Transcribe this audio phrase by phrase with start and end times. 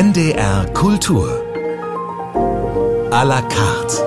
[0.00, 1.28] NDR Kultur.
[3.10, 3.98] A la carte.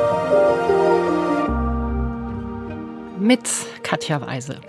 [3.19, 3.47] Mit
[3.83, 4.59] Katja Weise.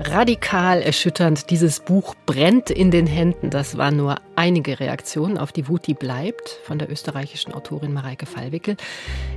[0.00, 3.50] Radikal erschütternd, dieses Buch brennt in den Händen.
[3.50, 8.24] Das waren nur einige Reaktionen auf die Wut, die bleibt, von der österreichischen Autorin Mareike
[8.24, 8.78] Fallwickel.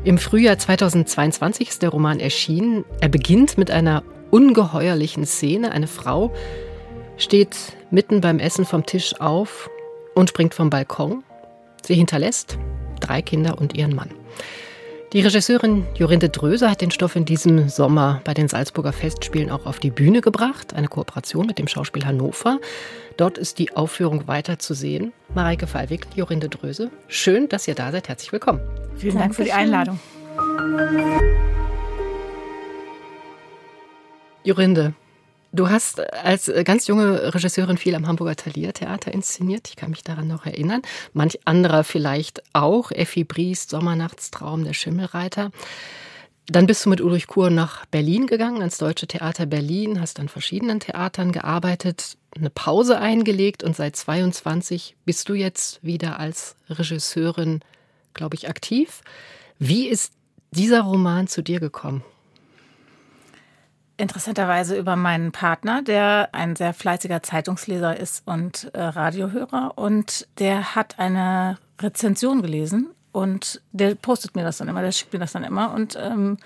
[0.06, 2.86] Im Frühjahr 2022 ist der Roman erschienen.
[3.02, 5.74] Er beginnt mit einer ungeheuerlichen Szene.
[5.74, 6.34] Eine Frau
[7.18, 7.58] steht
[7.92, 9.70] mitten beim Essen vom Tisch auf
[10.16, 11.25] und springt vom Balkon.
[11.86, 12.58] Sie hinterlässt
[13.00, 14.10] drei Kinder und ihren Mann.
[15.14, 19.68] Die Regisseurin Jorinde Dröse hat den Stoff in diesem Sommer bei den Salzburger Festspielen auch
[19.68, 20.74] auf die Bühne gebracht.
[20.74, 22.60] Eine Kooperation mit dem Schauspiel Hannover.
[23.18, 25.14] Dort ist die Aufführung weiter zu sehen.
[25.34, 26.90] Mareike Fallwig, Jorinde Dröse.
[27.08, 28.10] Schön, dass ihr da seid.
[28.10, 28.60] Herzlich willkommen.
[28.98, 30.00] Vielen Dank für die Einladung.
[34.44, 34.96] Jorinde,
[35.56, 39.70] Du hast als ganz junge Regisseurin viel am Hamburger Thalia Theater inszeniert.
[39.70, 40.82] Ich kann mich daran noch erinnern.
[41.14, 42.92] Manch anderer vielleicht auch.
[42.92, 45.52] Effi Briest, Sommernachtstraum, der Schimmelreiter.
[46.48, 50.28] Dann bist du mit Ulrich Kur nach Berlin gegangen, ans Deutsche Theater Berlin, hast an
[50.28, 57.62] verschiedenen Theatern gearbeitet, eine Pause eingelegt und seit 22 bist du jetzt wieder als Regisseurin,
[58.14, 59.02] glaube ich, aktiv.
[59.58, 60.12] Wie ist
[60.52, 62.04] dieser Roman zu dir gekommen?
[63.98, 69.74] Interessanterweise über meinen Partner, der ein sehr fleißiger Zeitungsleser ist und äh, Radiohörer.
[69.76, 75.14] Und der hat eine Rezension gelesen und der postet mir das dann immer, der schickt
[75.14, 75.74] mir das dann immer.
[75.74, 76.38] Und ähm,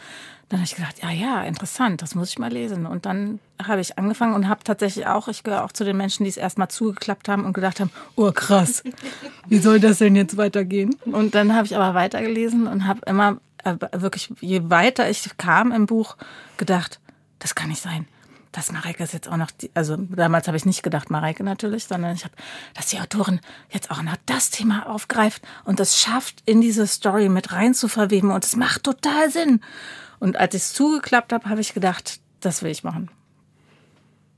[0.49, 2.87] dann habe ich gedacht, ja, ja, interessant, das muss ich mal lesen.
[2.87, 6.23] Und dann habe ich angefangen und habe tatsächlich auch, ich gehöre auch zu den Menschen,
[6.23, 8.83] die es erstmal zugeklappt haben und gedacht haben, oh krass,
[9.47, 10.95] wie soll das denn jetzt weitergehen?
[11.05, 15.71] Und dann habe ich aber weitergelesen und habe immer äh, wirklich, je weiter ich kam
[15.71, 16.17] im Buch,
[16.57, 16.99] gedacht,
[17.39, 18.07] das kann nicht sein.
[18.51, 21.85] Dass Mareike ist jetzt auch noch, die, also damals habe ich nicht gedacht, Mareike natürlich,
[21.85, 22.33] sondern ich habe,
[22.73, 27.29] dass die Autorin jetzt auch noch das Thema aufgreift und das schafft, in diese Story
[27.29, 29.61] mit rein zu verweben und es macht total Sinn.
[30.19, 33.11] Und als ich es zugeklappt habe, habe ich gedacht, das will ich machen.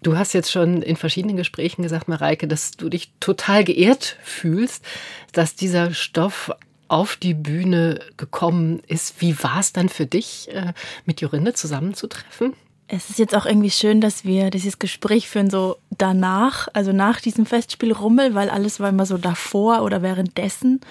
[0.04, 4.84] Du hast jetzt schon in verschiedenen Gesprächen gesagt, Mareike, dass du dich total geehrt fühlst,
[5.32, 6.52] dass dieser Stoff
[6.88, 9.22] auf die Bühne gekommen ist.
[9.22, 10.74] Wie war es dann für dich, äh,
[11.06, 12.54] mit Jorinde zusammenzutreffen?
[12.94, 17.22] Es ist jetzt auch irgendwie schön, dass wir dieses Gespräch führen, so danach, also nach
[17.22, 20.82] diesem Festspiel Rummel, weil alles war immer so davor oder währenddessen.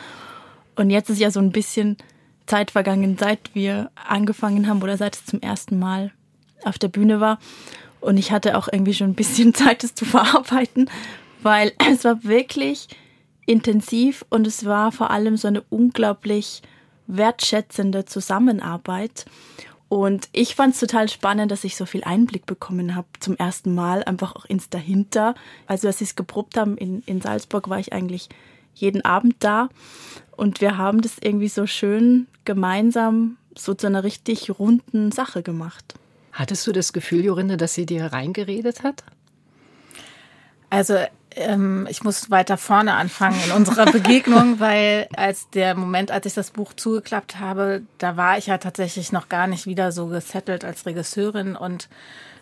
[0.76, 1.98] Und jetzt ist ja so ein bisschen
[2.46, 6.10] Zeit vergangen, seit wir angefangen haben oder seit es zum ersten Mal
[6.64, 7.38] auf der Bühne war.
[8.00, 10.88] Und ich hatte auch irgendwie schon ein bisschen Zeit, es zu verarbeiten,
[11.42, 12.88] weil es war wirklich
[13.44, 16.62] intensiv und es war vor allem so eine unglaublich
[17.08, 19.26] wertschätzende Zusammenarbeit.
[19.90, 23.74] Und ich fand es total spannend, dass ich so viel Einblick bekommen habe zum ersten
[23.74, 25.34] Mal, einfach auch ins Dahinter.
[25.66, 28.28] Also als sie es geprobt haben in, in Salzburg, war ich eigentlich
[28.72, 29.68] jeden Abend da.
[30.36, 35.94] Und wir haben das irgendwie so schön gemeinsam so zu einer richtig runden Sache gemacht.
[36.30, 39.02] Hattest du das Gefühl, Jorinde, dass sie dir reingeredet hat?
[40.70, 40.98] Also
[41.36, 46.34] ähm, ich muss weiter vorne anfangen in unserer Begegnung, weil als der Moment, als ich
[46.34, 50.64] das Buch zugeklappt habe, da war ich ja tatsächlich noch gar nicht wieder so gesettelt
[50.64, 51.88] als Regisseurin und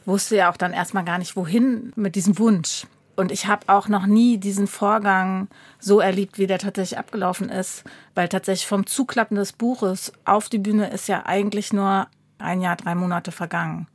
[0.04, 2.86] wusste ja auch dann erstmal gar nicht, wohin mit diesem Wunsch.
[3.16, 5.48] Und ich habe auch noch nie diesen Vorgang
[5.80, 7.82] so erlebt, wie der tatsächlich abgelaufen ist,
[8.14, 12.06] weil tatsächlich vom Zuklappen des Buches auf die Bühne ist ja eigentlich nur
[12.38, 13.88] ein Jahr, drei Monate vergangen.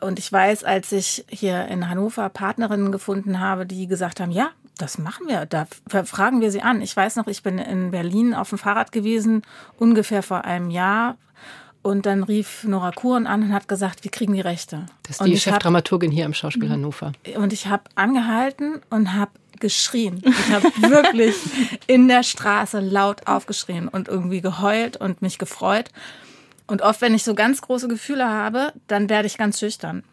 [0.00, 4.50] Und ich weiß, als ich hier in Hannover Partnerinnen gefunden habe, die gesagt haben, ja,
[4.78, 5.66] das machen wir, da
[6.04, 6.80] fragen wir sie an.
[6.80, 9.42] Ich weiß noch, ich bin in Berlin auf dem Fahrrad gewesen,
[9.78, 11.16] ungefähr vor einem Jahr.
[11.82, 14.86] Und dann rief Nora Kuhn an und hat gesagt, wir kriegen die Rechte.
[15.04, 16.72] Das ist die Chefdramaturgin hier im Schauspiel mhm.
[16.72, 17.12] Hannover.
[17.36, 20.22] Und ich habe angehalten und habe geschrien.
[20.24, 21.36] Ich habe wirklich
[21.86, 25.90] in der Straße laut aufgeschrien und irgendwie geheult und mich gefreut.
[26.70, 30.04] Und oft, wenn ich so ganz große Gefühle habe, dann werde ich ganz schüchtern.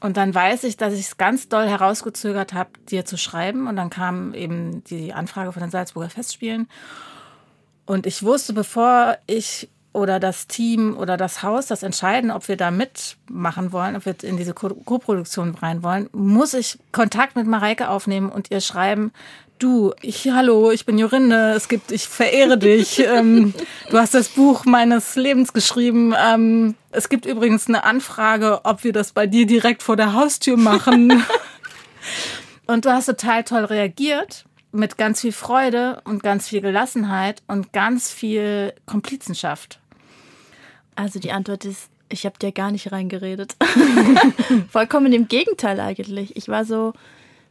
[0.00, 3.68] Und dann weiß ich, dass ich es ganz doll herausgezögert habe, dir zu schreiben.
[3.68, 6.68] Und dann kam eben die Anfrage von den Salzburger Festspielen.
[7.86, 12.56] Und ich wusste, bevor ich oder das Team oder das Haus das entscheiden, ob wir
[12.56, 17.88] da mitmachen wollen, ob wir in diese Co-Produktion rein wollen, muss ich Kontakt mit Mareike
[17.90, 19.12] aufnehmen und ihr schreiben,
[19.62, 23.54] du, ich, hallo, ich bin Jorinde, es gibt, ich verehre dich, ähm,
[23.90, 26.14] du hast das Buch meines Lebens geschrieben.
[26.18, 30.56] Ähm, es gibt übrigens eine Anfrage, ob wir das bei dir direkt vor der Haustür
[30.56, 31.22] machen.
[32.66, 37.72] und du hast total toll reagiert, mit ganz viel Freude und ganz viel Gelassenheit und
[37.72, 39.78] ganz viel Komplizenschaft.
[40.94, 43.56] Also die Antwort ist, ich habe dir gar nicht reingeredet.
[44.70, 46.36] Vollkommen im Gegenteil eigentlich.
[46.36, 46.92] Ich war so,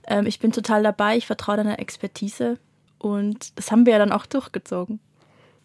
[0.08, 2.58] ähm, ich bin total dabei, ich vertraue deiner Expertise
[2.98, 5.00] Und das haben wir ja dann auch durchgezogen.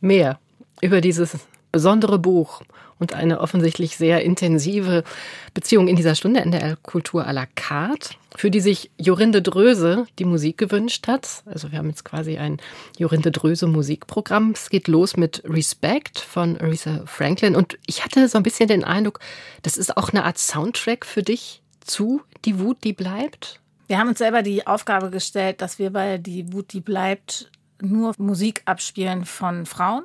[0.01, 0.39] Mehr
[0.81, 1.39] über dieses
[1.73, 2.63] besondere Buch
[2.99, 5.05] und eine offensichtlich sehr intensive
[5.53, 10.25] Beziehung in dieser Stunde NDR Kultur à la carte, für die sich Jorinde Dröse die
[10.25, 11.43] Musik gewünscht hat.
[11.45, 12.59] Also wir haben jetzt quasi ein
[12.97, 14.53] Jorinde Dröse Musikprogramm.
[14.53, 18.85] Es geht los mit Respect von Aretha Franklin und ich hatte so ein bisschen den
[18.85, 19.21] Eindruck,
[19.63, 23.61] das ist auch eine Art Soundtrack für dich zu Die Wut, die bleibt.
[23.89, 27.51] Wir haben uns selber die Aufgabe gestellt, dass wir bei Die Wut, die bleibt
[27.81, 30.05] nur Musik abspielen von Frauen.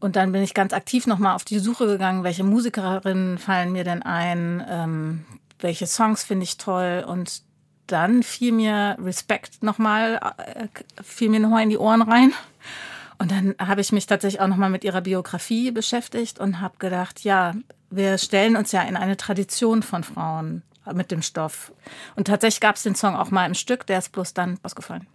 [0.00, 3.84] Und dann bin ich ganz aktiv nochmal auf die Suche gegangen, welche Musikerinnen fallen mir
[3.84, 5.24] denn ein, ähm,
[5.60, 7.04] welche Songs finde ich toll.
[7.06, 7.42] Und
[7.86, 10.68] dann fiel mir Respekt nochmal, äh,
[11.02, 12.32] fiel mir nochmal in die Ohren rein.
[13.18, 17.20] Und dann habe ich mich tatsächlich auch nochmal mit ihrer Biografie beschäftigt und habe gedacht,
[17.24, 17.54] ja,
[17.90, 21.72] wir stellen uns ja in eine Tradition von Frauen mit dem Stoff.
[22.16, 25.06] Und tatsächlich gab es den Song auch mal im Stück, der ist bloß dann ausgefallen.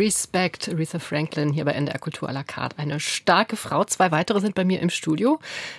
[0.00, 2.78] Respect, Aretha Franklin hier bei NDR Kultur à la carte.
[2.78, 3.84] Eine starke Frau.
[3.84, 5.38] Zwei weitere sind bei mir im Studio.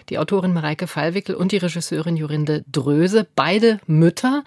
[0.09, 3.25] Die Autorin Mareike Fallwickel und die Regisseurin Jorinde Dröse.
[3.35, 4.43] Beide Mütter,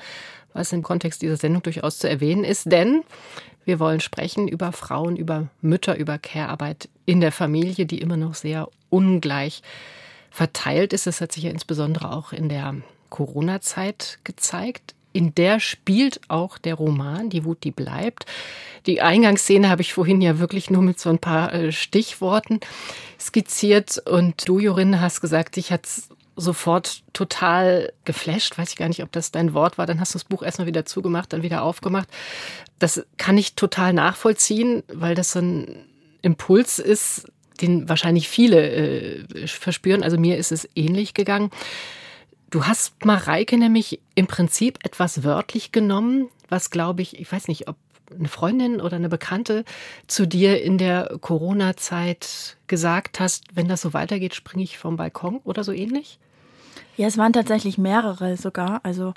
[0.53, 3.03] was im Kontext dieser Sendung durchaus zu erwähnen ist, denn
[3.65, 8.35] wir wollen sprechen über Frauen, über Mütter, über Care-Arbeit in der Familie, die immer noch
[8.35, 9.63] sehr ungleich
[10.31, 11.09] verteilt ist.
[11.09, 12.77] Das hat sich ja insbesondere auch in der
[13.11, 18.27] Corona-Zeit gezeigt in der spielt auch der Roman Die Wut, die bleibt.
[18.87, 22.61] Die Eingangsszene habe ich vorhin ja wirklich nur mit so ein paar äh, Stichworten
[23.19, 24.03] skizziert.
[24.07, 25.87] Und du, Jorin, hast gesagt, dich hat
[26.37, 28.59] sofort total geflasht.
[28.59, 29.87] Weiß ich gar nicht, ob das dein Wort war.
[29.87, 32.09] Dann hast du das Buch erstmal wieder zugemacht, dann wieder aufgemacht.
[32.81, 35.87] Das kann ich total nachvollziehen, weil das so ein
[36.23, 37.29] Impuls ist,
[37.61, 40.03] den wahrscheinlich viele äh, verspüren.
[40.03, 41.51] Also mir ist es ähnlich gegangen.
[42.55, 47.67] Du hast Mareike nämlich im Prinzip etwas wörtlich genommen, was glaube ich, ich weiß nicht,
[47.67, 47.75] ob
[48.17, 49.65] eine Freundin oder eine Bekannte
[50.07, 55.41] zu dir in der Corona-Zeit gesagt hast, wenn das so weitergeht, springe ich vom Balkon
[55.43, 56.21] oder so ähnlich?
[56.97, 58.79] Ja, es waren tatsächlich mehrere sogar.
[58.85, 59.15] Also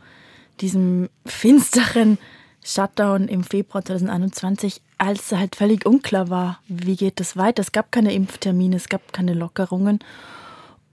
[0.60, 2.18] diesem finsteren
[2.64, 7.62] Shutdown im Februar 2021, als halt völlig unklar war, wie geht es weiter.
[7.62, 10.00] Es gab keine Impftermine, es gab keine Lockerungen.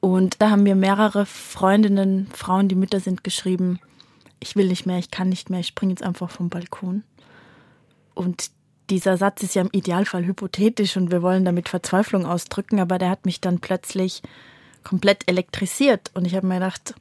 [0.04, 3.80] Und da haben mir mehrere Freundinnen, Frauen, die Mütter sind, geschrieben,
[4.38, 7.04] ich will nicht mehr, ich kann nicht mehr, ich springe jetzt einfach vom Balkon.
[8.12, 8.50] Und
[8.90, 13.08] dieser Satz ist ja im Idealfall hypothetisch und wir wollen damit Verzweiflung ausdrücken, aber der
[13.08, 14.20] hat mich dann plötzlich
[14.82, 16.94] komplett elektrisiert und ich habe mir gedacht,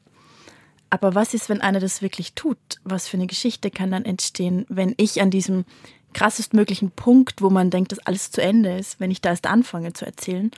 [0.90, 2.58] aber was ist, wenn einer das wirklich tut?
[2.86, 5.66] Was für eine Geschichte kann dann entstehen, wenn ich an diesem
[6.14, 9.92] krassestmöglichen Punkt, wo man denkt, dass alles zu Ende ist, wenn ich da erst anfange
[9.92, 10.52] zu erzählen?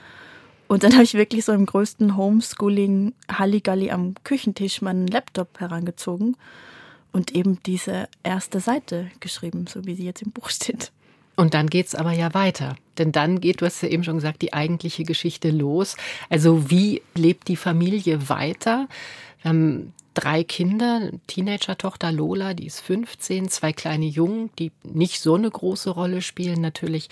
[0.68, 6.36] Und dann habe ich wirklich so im größten Homeschooling Halligalli am Küchentisch meinen Laptop herangezogen
[7.12, 10.92] und eben diese erste Seite geschrieben, so wie sie jetzt im Buch steht.
[11.36, 12.76] Und dann geht's aber ja weiter.
[12.98, 15.96] Denn dann geht, du hast ja eben schon gesagt, die eigentliche Geschichte los.
[16.30, 18.88] Also wie lebt die Familie weiter?
[19.42, 25.34] Wir haben drei Kinder, Teenager-Tochter Lola, die ist 15, zwei kleine Jungen, die nicht so
[25.34, 27.10] eine große Rolle spielen, natürlich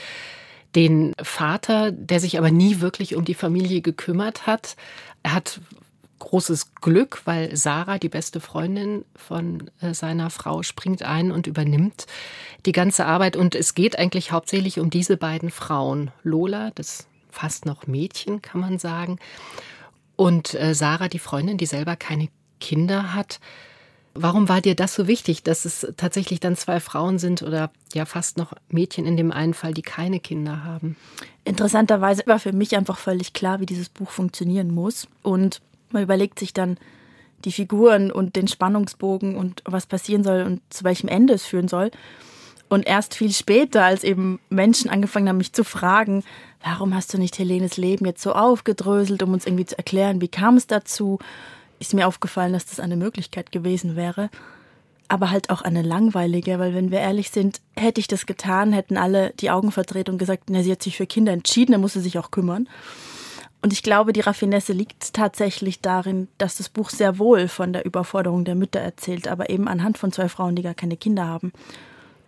[0.74, 4.76] den Vater, der sich aber nie wirklich um die Familie gekümmert hat.
[5.22, 5.60] Er hat
[6.18, 12.06] großes Glück, weil Sarah, die beste Freundin von äh, seiner Frau, springt ein und übernimmt
[12.66, 13.36] die ganze Arbeit.
[13.36, 16.10] Und es geht eigentlich hauptsächlich um diese beiden Frauen.
[16.22, 19.18] Lola, das fast noch Mädchen, kann man sagen.
[20.16, 22.28] Und äh, Sarah, die Freundin, die selber keine
[22.60, 23.40] Kinder hat.
[24.14, 28.04] Warum war dir das so wichtig, dass es tatsächlich dann zwei Frauen sind oder ja
[28.04, 30.96] fast noch Mädchen in dem einen Fall, die keine Kinder haben?
[31.44, 35.08] Interessanterweise war für mich einfach völlig klar, wie dieses Buch funktionieren muss.
[35.22, 36.78] Und man überlegt sich dann
[37.44, 41.68] die Figuren und den Spannungsbogen und was passieren soll und zu welchem Ende es führen
[41.68, 41.90] soll.
[42.68, 46.24] Und erst viel später, als eben Menschen angefangen haben, mich zu fragen,
[46.62, 50.28] warum hast du nicht Helenes Leben jetzt so aufgedröselt, um uns irgendwie zu erklären, wie
[50.28, 51.18] kam es dazu,
[51.78, 54.30] ist mir aufgefallen, dass das eine Möglichkeit gewesen wäre.
[55.08, 58.96] Aber halt auch eine langweilige, weil wenn wir ehrlich sind, hätte ich das getan, hätten
[58.96, 61.92] alle die Augen verdreht und gesagt, na, sie hat sich für Kinder entschieden, dann muss
[61.92, 62.68] sie sich auch kümmern.
[63.60, 67.86] Und ich glaube, die Raffinesse liegt tatsächlich darin, dass das Buch sehr wohl von der
[67.86, 71.52] Überforderung der Mütter erzählt, aber eben anhand von zwei Frauen, die gar keine Kinder haben.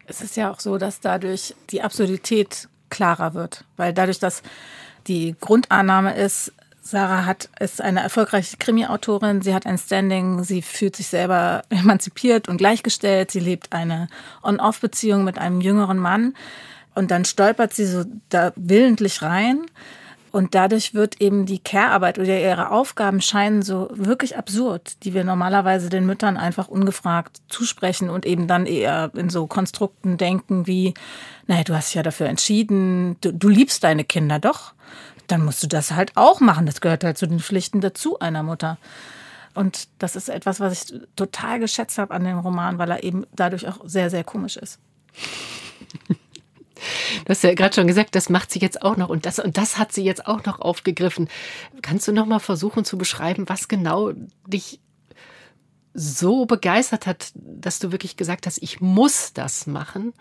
[0.06, 4.42] Es ist ja auch so, dass dadurch die Absurdität klarer wird, weil dadurch, dass
[5.08, 6.52] die Grundannahme ist,
[6.86, 9.42] Sarah hat, ist eine erfolgreiche Krimi-Autorin.
[9.42, 10.44] Sie hat ein Standing.
[10.44, 13.32] Sie fühlt sich selber emanzipiert und gleichgestellt.
[13.32, 14.06] Sie lebt eine
[14.44, 16.34] On-Off-Beziehung mit einem jüngeren Mann.
[16.94, 19.66] Und dann stolpert sie so da willentlich rein.
[20.30, 25.24] Und dadurch wird eben die Care-Arbeit oder ihre Aufgaben scheinen so wirklich absurd, die wir
[25.24, 30.94] normalerweise den Müttern einfach ungefragt zusprechen und eben dann eher in so Konstrukten denken wie,
[31.46, 34.74] naja, du hast dich ja dafür entschieden, du, du liebst deine Kinder doch,
[35.26, 36.66] dann musst du das halt auch machen.
[36.66, 38.78] Das gehört halt zu den Pflichten dazu einer Mutter.
[39.54, 43.24] Und das ist etwas, was ich total geschätzt habe an dem Roman, weil er eben
[43.34, 44.78] dadurch auch sehr, sehr komisch ist.
[47.24, 49.56] Du hast ja gerade schon gesagt, das macht sie jetzt auch noch und das und
[49.56, 51.28] das hat sie jetzt auch noch aufgegriffen.
[51.80, 54.12] Kannst du noch mal versuchen zu beschreiben, was genau
[54.46, 54.80] dich
[55.94, 60.12] so begeistert hat, dass du wirklich gesagt hast, ich muss das machen?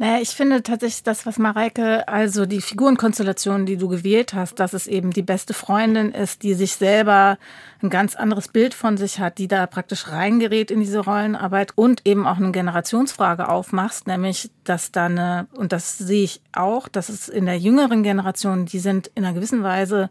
[0.00, 4.72] Naja, ich finde tatsächlich das, was Mareike, also die Figurenkonstellation, die du gewählt hast, dass
[4.72, 7.36] es eben die beste Freundin ist, die sich selber
[7.82, 12.06] ein ganz anderes Bild von sich hat, die da praktisch reingerät in diese Rollenarbeit und
[12.06, 17.08] eben auch eine Generationsfrage aufmachst, nämlich, dass da eine, und das sehe ich auch, dass
[17.08, 20.10] es in der jüngeren Generation, die sind in einer gewissen Weise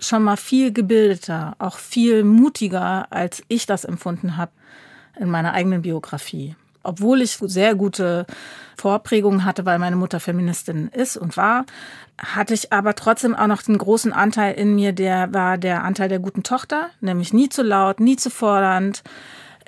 [0.00, 4.50] schon mal viel gebildeter, auch viel mutiger, als ich das empfunden habe
[5.20, 8.26] in meiner eigenen Biografie obwohl ich sehr gute
[8.76, 11.64] Vorprägungen hatte, weil meine Mutter Feministin ist und war,
[12.18, 16.08] hatte ich aber trotzdem auch noch den großen Anteil in mir, der war der Anteil
[16.08, 19.02] der guten Tochter, nämlich nie zu laut, nie zu fordernd,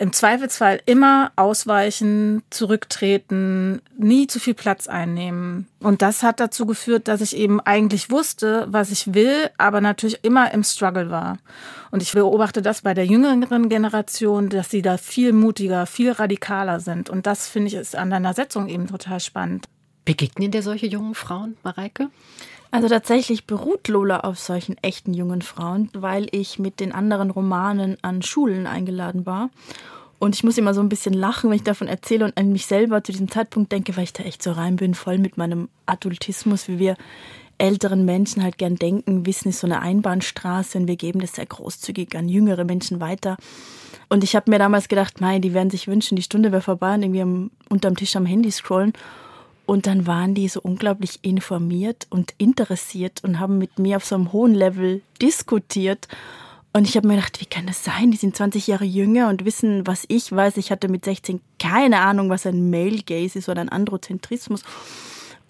[0.02, 5.68] im Zweifelsfall immer ausweichen, zurücktreten, nie zu viel Platz einnehmen.
[5.78, 10.18] Und das hat dazu geführt, dass ich eben eigentlich wusste, was ich will, aber natürlich
[10.24, 11.38] immer im Struggle war.
[11.92, 16.80] Und ich beobachte das bei der jüngeren Generation, dass sie da viel mutiger, viel radikaler
[16.80, 17.08] sind.
[17.08, 19.66] Und das finde ich ist an deiner Setzung eben total spannend.
[20.04, 22.08] Begegnen dir solche jungen Frauen, Mareike?
[22.72, 27.98] Also tatsächlich beruht Lola auf solchen echten jungen Frauen, weil ich mit den anderen Romanen
[28.00, 29.50] an Schulen eingeladen war.
[30.18, 32.64] Und ich muss immer so ein bisschen lachen, wenn ich davon erzähle und an mich
[32.64, 35.68] selber zu diesem Zeitpunkt denke, weil ich da echt so rein bin, voll mit meinem
[35.84, 36.96] Adultismus, wie wir
[37.58, 41.46] älteren Menschen halt gern denken, Wissen ist so eine Einbahnstraße und wir geben das sehr
[41.46, 43.36] großzügig an jüngere Menschen weiter.
[44.08, 46.94] Und ich habe mir damals gedacht, mei, die werden sich wünschen, die Stunde wäre vorbei
[46.94, 48.94] und irgendwie am, unterm Tisch am Handy scrollen.
[49.66, 54.16] Und dann waren die so unglaublich informiert und interessiert und haben mit mir auf so
[54.16, 56.08] einem hohen Level diskutiert.
[56.72, 58.10] Und ich habe mir gedacht, wie kann das sein?
[58.10, 60.56] Die sind 20 Jahre jünger und wissen, was ich weiß.
[60.56, 64.62] Ich hatte mit 16 keine Ahnung, was ein Male Gaze ist oder ein Androzentrismus.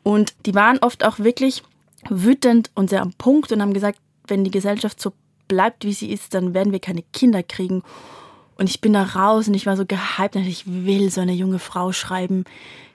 [0.02, 1.62] Und die waren oft auch wirklich
[2.08, 5.12] wütend und sehr am Punkt und haben gesagt, wenn die Gesellschaft so
[5.48, 7.82] bleibt, wie sie ist, dann werden wir keine Kinder kriegen.
[8.56, 11.32] Und ich bin da raus und ich war so gehypt, und ich will so eine
[11.32, 12.44] junge Frau schreiben,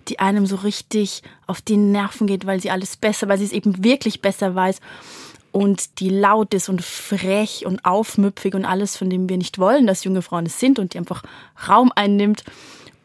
[0.07, 3.51] die einem so richtig auf die Nerven geht, weil sie alles besser, weil sie es
[3.51, 4.79] eben wirklich besser weiß
[5.51, 9.87] und die laut ist und frech und aufmüpfig und alles, von dem wir nicht wollen,
[9.87, 11.23] dass junge Frauen es sind und die einfach
[11.67, 12.43] Raum einnimmt.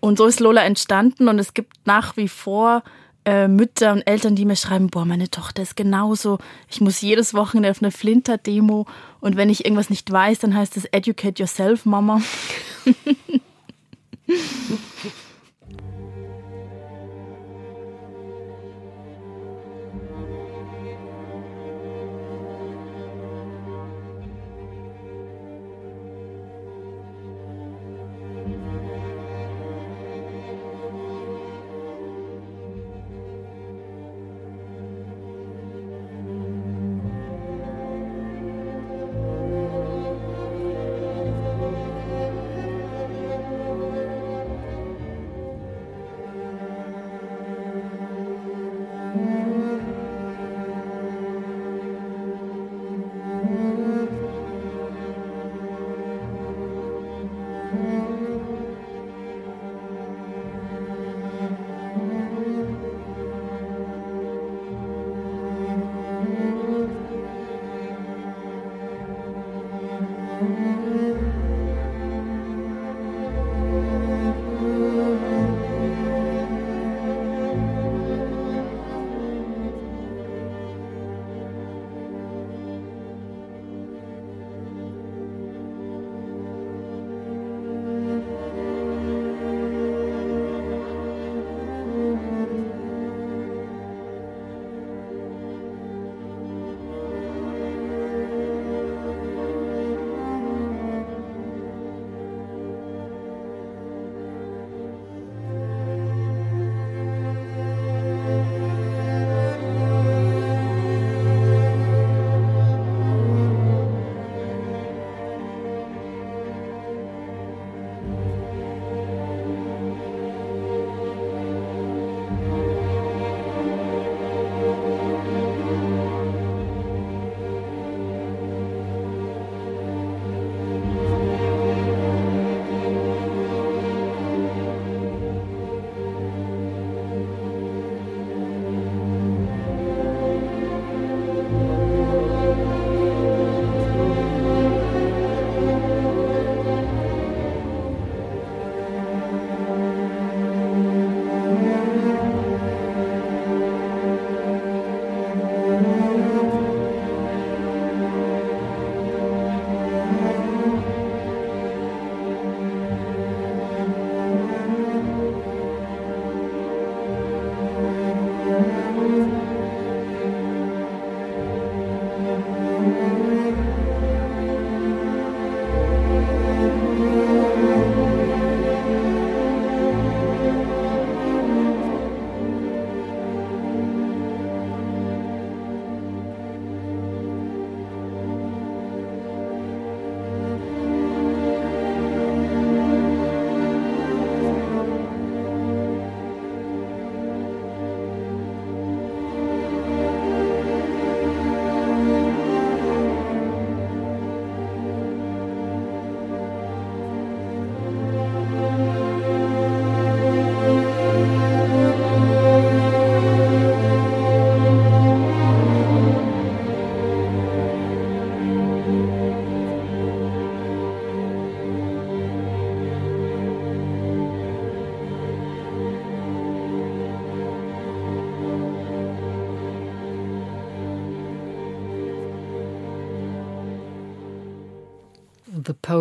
[0.01, 2.83] Und so ist Lola entstanden und es gibt nach wie vor
[3.25, 6.39] äh, Mütter und Eltern, die mir schreiben, boah, meine Tochter ist genauso.
[6.69, 8.87] Ich muss jedes Wochenende auf eine Flinter-Demo
[9.21, 12.21] und wenn ich irgendwas nicht weiß, dann heißt es Educate Yourself, Mama.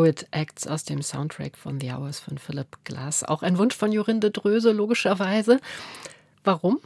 [0.02, 3.24] Poet Acts aus dem Soundtrack von The Hours von Philip Glass.
[3.24, 5.60] Auch ein Wunsch von Jorinde Dröse, logischerweise.
[6.44, 6.80] Warum?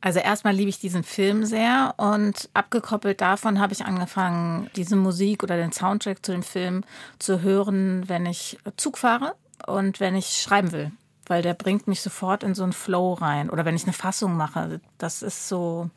[0.00, 5.42] Also erstmal liebe ich diesen Film sehr und abgekoppelt davon habe ich angefangen, diese Musik
[5.42, 6.84] oder den Soundtrack zu dem Film
[7.18, 9.34] zu hören, wenn ich Zug fahre
[9.66, 10.92] und wenn ich schreiben will,
[11.26, 14.36] weil der bringt mich sofort in so einen Flow rein oder wenn ich eine Fassung
[14.36, 14.80] mache.
[14.96, 15.90] Das ist so,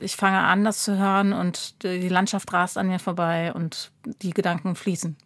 [0.00, 4.32] ich fange an, das zu hören und die Landschaft rast an mir vorbei und die
[4.32, 5.16] Gedanken fließen.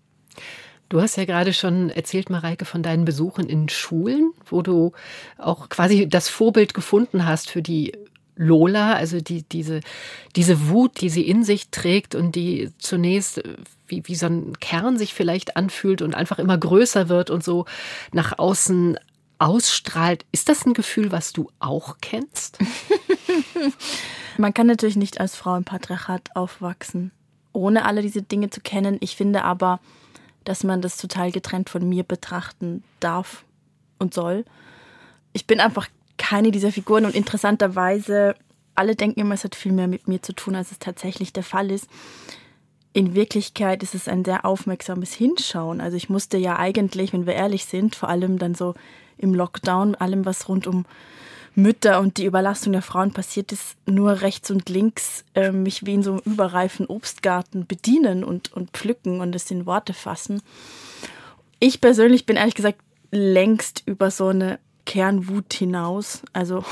[0.89, 4.93] Du hast ja gerade schon erzählt, Mareike, von deinen Besuchen in Schulen, wo du
[5.39, 7.93] auch quasi das Vorbild gefunden hast für die
[8.37, 9.81] Lola, also die, diese,
[10.37, 14.59] diese Wut, die sie in sich trägt und die zunächst äh, wie, wie so ein
[14.59, 17.67] Kern sich vielleicht anfühlt und einfach immer größer wird und so
[18.13, 18.99] nach außen
[19.39, 20.25] ausstrahlt.
[20.33, 22.59] Ist das ein Gefühl, was du auch kennst?
[24.39, 27.13] Man kann natürlich nicht als Frau im Patriarchat aufwachsen,
[27.53, 28.97] ohne alle diese Dinge zu kennen.
[29.01, 29.81] Ich finde aber,
[30.45, 33.45] dass man das total getrennt von mir betrachten darf
[33.99, 34.45] und soll.
[35.33, 38.35] Ich bin einfach keine dieser Figuren und interessanterweise,
[38.75, 41.43] alle denken immer, es hat viel mehr mit mir zu tun, als es tatsächlich der
[41.43, 41.89] Fall ist.
[42.93, 45.81] In Wirklichkeit ist es ein sehr aufmerksames Hinschauen.
[45.81, 48.75] Also ich musste ja eigentlich, wenn wir ehrlich sind, vor allem dann so
[49.17, 50.85] im Lockdown, allem was rund um
[51.55, 55.95] Mütter und die Überlastung der Frauen passiert ist, nur rechts und links äh, mich wie
[55.95, 60.43] in so einem überreifen Obstgarten bedienen und, und pflücken und es in Worte fassen.
[61.59, 62.79] Ich persönlich bin ehrlich gesagt
[63.11, 66.23] längst über so eine Kernwut hinaus.
[66.33, 66.65] Also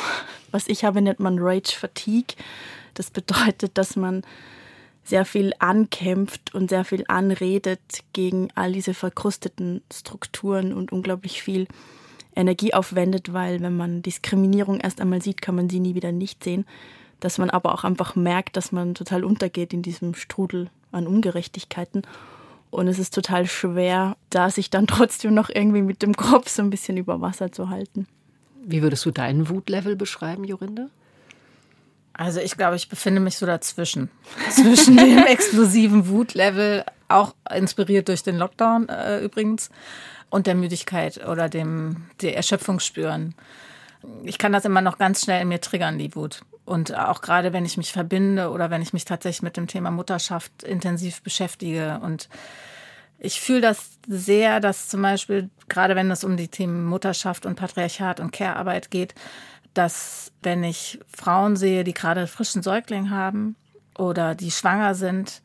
[0.51, 2.37] was ich habe, nennt man Rage Fatigue.
[2.95, 4.23] Das bedeutet, dass man
[5.05, 7.81] sehr viel ankämpft und sehr viel anredet
[8.13, 11.67] gegen all diese verkrusteten Strukturen und unglaublich viel
[12.35, 16.45] Energie aufwendet, weil wenn man Diskriminierung erst einmal sieht, kann man sie nie wieder nicht
[16.45, 16.65] sehen.
[17.19, 22.03] Dass man aber auch einfach merkt, dass man total untergeht in diesem Strudel an Ungerechtigkeiten.
[22.71, 26.63] Und es ist total schwer, da sich dann trotzdem noch irgendwie mit dem Kopf so
[26.63, 28.07] ein bisschen über Wasser zu halten.
[28.63, 30.91] Wie würdest du deinen Wutlevel beschreiben, Jorinde?
[32.13, 34.11] Also ich glaube, ich befinde mich so dazwischen.
[34.51, 39.71] Zwischen dem explosiven Wutlevel, auch inspiriert durch den Lockdown äh, übrigens,
[40.31, 43.35] und der Müdigkeit oder dem der Erschöpfung spüren.
[44.25, 46.43] Ich kann das immer noch ganz schnell in mir triggern, die Wut.
[46.65, 49.91] Und auch gerade wenn ich mich verbinde oder wenn ich mich tatsächlich mit dem Thema
[49.91, 51.99] Mutterschaft intensiv beschäftige.
[52.01, 52.29] Und
[53.19, 57.57] ich fühle das sehr, dass zum Beispiel, gerade wenn es um die Themen Mutterschaft und
[57.57, 59.15] Patriarchat und Care-Arbeit geht,
[59.75, 63.57] dass wenn ich Frauen sehe, die gerade frischen Säugling haben
[63.99, 65.43] oder die schwanger sind,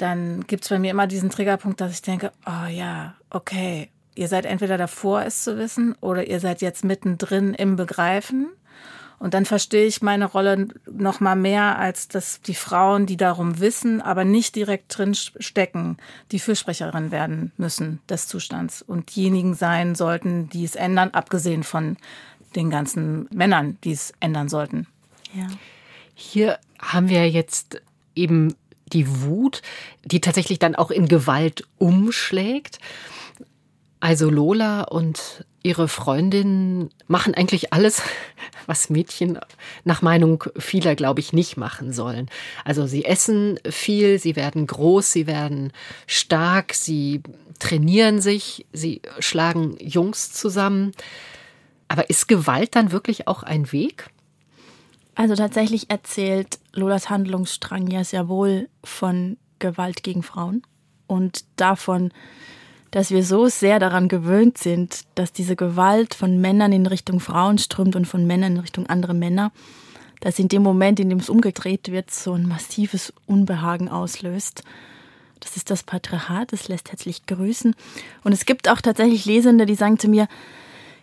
[0.00, 4.28] dann gibt es bei mir immer diesen Triggerpunkt, dass ich denke, oh ja, okay, Ihr
[4.28, 8.48] seid entweder davor, es zu wissen, oder ihr seid jetzt mittendrin im Begreifen.
[9.18, 13.60] Und dann verstehe ich meine Rolle noch mal mehr als dass die Frauen, die darum
[13.60, 15.98] wissen, aber nicht direkt drin stecken,
[16.32, 21.98] die Fürsprecherin werden müssen des Zustands und diejenigen sein sollten, die es ändern, abgesehen von
[22.56, 24.86] den ganzen Männern, die es ändern sollten.
[25.34, 25.46] Ja.
[26.14, 27.82] Hier haben wir jetzt
[28.14, 28.54] eben
[28.92, 29.62] die Wut,
[30.04, 32.78] die tatsächlich dann auch in Gewalt umschlägt.
[34.00, 38.02] Also Lola und ihre Freundin machen eigentlich alles,
[38.66, 39.38] was Mädchen
[39.84, 42.30] nach Meinung vieler, glaube ich, nicht machen sollen.
[42.64, 45.72] Also sie essen viel, sie werden groß, sie werden
[46.06, 47.22] stark, sie
[47.58, 50.92] trainieren sich, sie schlagen Jungs zusammen.
[51.88, 54.06] Aber ist Gewalt dann wirklich auch ein Weg?
[55.20, 60.62] Also tatsächlich erzählt Lolas Handlungsstrang ja sehr wohl von Gewalt gegen Frauen
[61.06, 62.10] und davon,
[62.90, 67.58] dass wir so sehr daran gewöhnt sind, dass diese Gewalt von Männern in Richtung Frauen
[67.58, 69.52] strömt und von Männern in Richtung andere Männer,
[70.20, 74.64] dass in dem Moment, in dem es umgedreht wird, so ein massives Unbehagen auslöst.
[75.40, 77.76] Das ist das Patriarchat, das lässt herzlich grüßen.
[78.24, 80.28] Und es gibt auch tatsächlich Lesende, die sagen zu mir,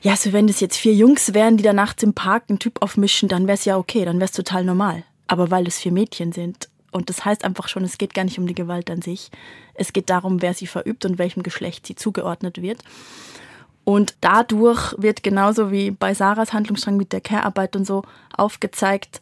[0.01, 2.81] ja, so wenn das jetzt vier Jungs wären, die da nachts im Park einen Typ
[2.81, 5.03] aufmischen, dann wäre es ja okay, dann wäre es total normal.
[5.27, 8.39] Aber weil es vier Mädchen sind und das heißt einfach schon, es geht gar nicht
[8.39, 9.29] um die Gewalt an sich.
[9.73, 12.81] Es geht darum, wer sie verübt und welchem Geschlecht sie zugeordnet wird.
[13.83, 18.03] Und dadurch wird genauso wie bei Sarahs Handlungsstrang mit der Care-Arbeit und so
[18.36, 19.21] aufgezeigt,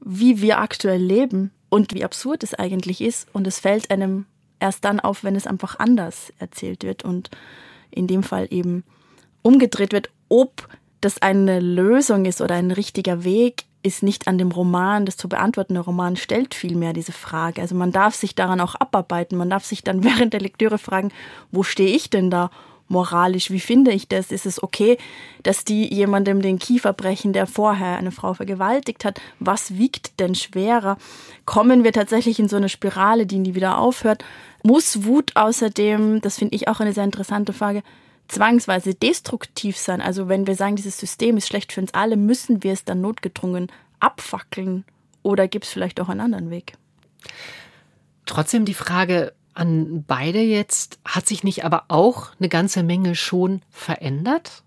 [0.00, 3.28] wie wir aktuell leben und wie absurd es eigentlich ist.
[3.32, 4.26] Und es fällt einem
[4.58, 7.30] erst dann auf, wenn es einfach anders erzählt wird und
[7.90, 8.84] in dem Fall eben
[9.42, 10.68] umgedreht wird, ob
[11.00, 15.28] das eine Lösung ist oder ein richtiger Weg, ist nicht an dem Roman, das zu
[15.28, 17.62] beantwortende Roman stellt vielmehr diese Frage.
[17.62, 19.38] Also man darf sich daran auch abarbeiten.
[19.38, 21.12] Man darf sich dann während der Lektüre fragen,
[21.50, 22.50] wo stehe ich denn da
[22.88, 23.50] moralisch?
[23.50, 24.32] Wie finde ich das?
[24.32, 24.98] Ist es okay,
[25.42, 29.20] dass die jemandem den Kiefer brechen, der vorher eine Frau vergewaltigt hat?
[29.38, 30.98] Was wiegt denn schwerer?
[31.46, 34.24] Kommen wir tatsächlich in so eine Spirale, die nie wieder aufhört?
[34.62, 37.82] Muss Wut außerdem, das finde ich auch eine sehr interessante Frage,
[38.30, 40.00] zwangsweise destruktiv sein.
[40.00, 43.00] Also wenn wir sagen, dieses System ist schlecht für uns alle, müssen wir es dann
[43.00, 44.84] notgedrungen abfackeln
[45.22, 46.74] oder gibt es vielleicht auch einen anderen Weg?
[48.26, 53.62] Trotzdem die Frage an beide jetzt, hat sich nicht aber auch eine ganze Menge schon
[53.70, 54.62] verändert?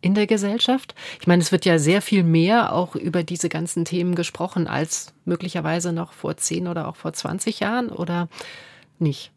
[0.00, 0.94] in der Gesellschaft?
[1.20, 5.12] Ich meine, es wird ja sehr viel mehr auch über diese ganzen Themen gesprochen als
[5.24, 8.28] möglicherweise noch vor 10 oder auch vor 20 Jahren oder
[9.00, 9.32] nicht?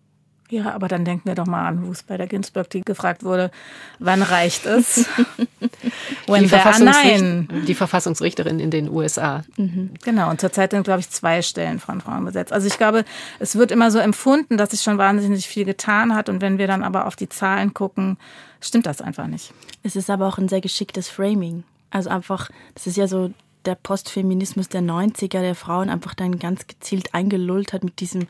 [0.52, 3.52] Ja, aber dann denken wir doch mal an Ruth Bader Ginsburg, die gefragt wurde,
[4.00, 5.06] wann reicht es?
[6.28, 7.24] When die, Verfassungsricht
[7.70, 9.46] die Verfassungsrichterin in den USA.
[9.56, 9.92] Mhm.
[10.04, 12.52] Genau, und zurzeit sind, glaube ich, zwei Stellen von Frauen besetzt.
[12.52, 13.06] Also ich glaube,
[13.40, 16.28] es wird immer so empfunden, dass sich schon wahnsinnig viel getan hat.
[16.28, 18.18] Und wenn wir dann aber auf die Zahlen gucken,
[18.60, 19.54] stimmt das einfach nicht.
[19.84, 21.64] Es ist aber auch ein sehr geschicktes Framing.
[21.92, 23.32] Also einfach, das ist ja so
[23.64, 28.28] der Postfeminismus der 90er, der Frauen einfach dann ganz gezielt eingelullt hat mit diesem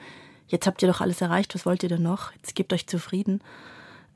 [0.51, 2.33] jetzt habt ihr doch alles erreicht, was wollt ihr denn noch?
[2.33, 3.41] Jetzt gebt euch zufrieden.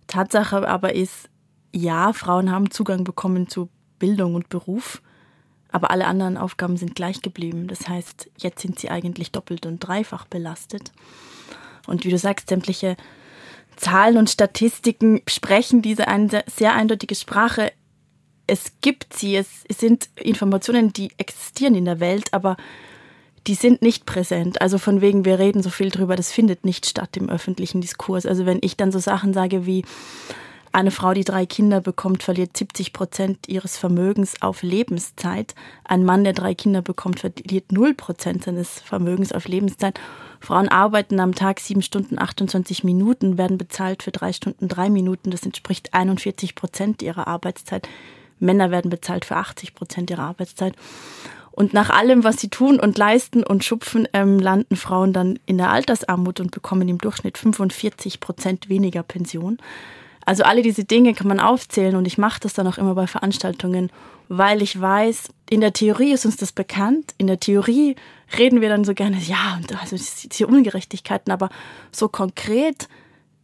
[0.07, 1.29] Tatsache aber ist,
[1.73, 5.01] ja, Frauen haben Zugang bekommen zu Bildung und Beruf,
[5.71, 7.67] aber alle anderen Aufgaben sind gleich geblieben.
[7.67, 10.91] Das heißt, jetzt sind sie eigentlich doppelt und dreifach belastet.
[11.87, 12.95] Und wie du sagst, sämtliche
[13.75, 17.71] Zahlen und Statistiken sprechen diese eine sehr eindeutige Sprache.
[18.47, 22.57] Es gibt sie, es sind Informationen, die existieren in der Welt, aber
[23.47, 24.61] die sind nicht präsent.
[24.61, 28.25] Also von wegen, wir reden so viel drüber, das findet nicht statt im öffentlichen Diskurs.
[28.25, 29.83] Also wenn ich dann so Sachen sage wie,
[30.75, 35.55] eine Frau, die drei Kinder bekommt, verliert 70 Prozent ihres Vermögens auf Lebenszeit.
[35.85, 40.01] Ein Mann, der drei Kinder bekommt, verliert 0 Prozent seines Vermögens auf Lebenszeit.
[40.41, 45.31] Frauen arbeiten am Tag sieben Stunden 28 Minuten, werden bezahlt für drei Stunden drei Minuten.
[45.31, 47.87] Das entspricht 41 Prozent ihrer Arbeitszeit.
[48.39, 50.75] Männer werden bezahlt für 80 Prozent ihrer Arbeitszeit.
[51.55, 55.57] Und nach allem, was sie tun und leisten und schupfen, ähm, landen Frauen dann in
[55.57, 59.57] der Altersarmut und bekommen im Durchschnitt 45 Prozent weniger Pension.
[60.25, 63.07] Also alle diese Dinge kann man aufzählen und ich mache das dann auch immer bei
[63.07, 63.89] Veranstaltungen,
[64.27, 67.13] weil ich weiß, in der Theorie ist uns das bekannt.
[67.17, 67.95] In der Theorie
[68.37, 71.49] reden wir dann so gerne, ja, also diese Ungerechtigkeiten, aber
[71.89, 72.89] so konkret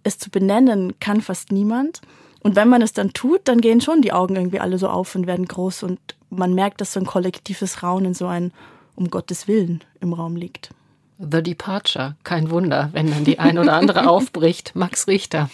[0.04, 2.02] es zu benennen kann fast niemand.
[2.44, 5.16] Und wenn man es dann tut, dann gehen schon die Augen irgendwie alle so auf
[5.16, 6.00] und werden groß und
[6.32, 8.52] man merkt, dass so ein kollektives Raunen, so ein
[8.96, 10.72] um Gottes Willen im Raum liegt.
[11.20, 14.76] The Departure, kein Wunder, wenn dann die ein oder andere aufbricht.
[14.76, 15.50] Max Richter.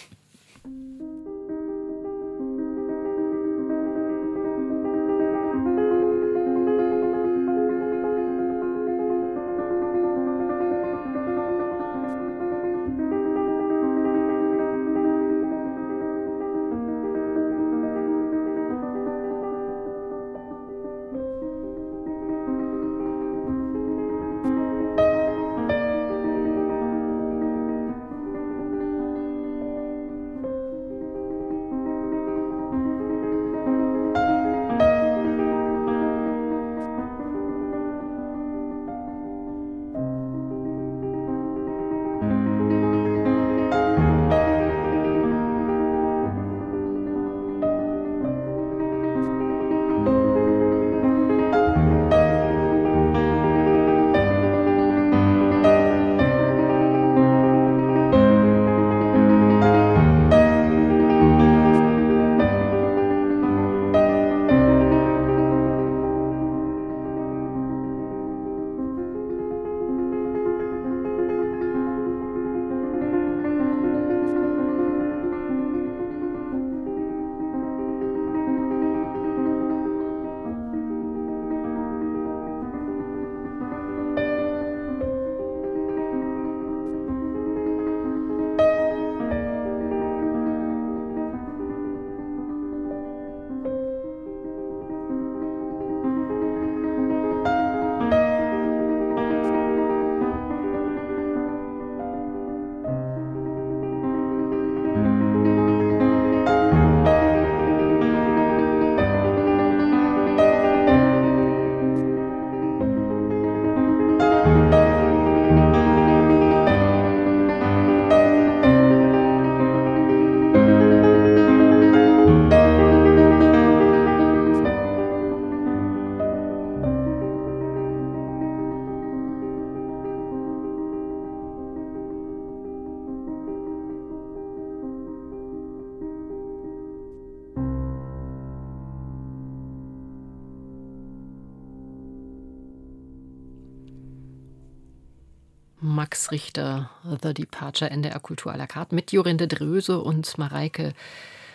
[145.98, 146.92] Max Richter,
[147.24, 150.94] The Departure, NDR Kultur à la carte mit Jorinde Dröse und Mareike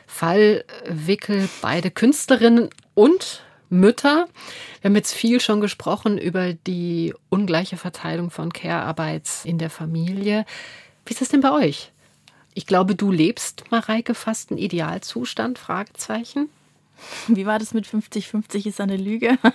[0.08, 4.26] Fallwickel, beide Künstlerinnen und Mütter.
[4.80, 10.44] Wir haben jetzt viel schon gesprochen über die ungleiche Verteilung von Care-Arbeit in der Familie.
[11.06, 11.92] Wie ist das denn bei euch?
[12.52, 15.60] Ich glaube, du lebst, Mareike, fast einen Idealzustand?
[15.60, 16.50] Fragezeichen.
[17.28, 19.38] Wie war das mit 50-50 ist eine Lüge?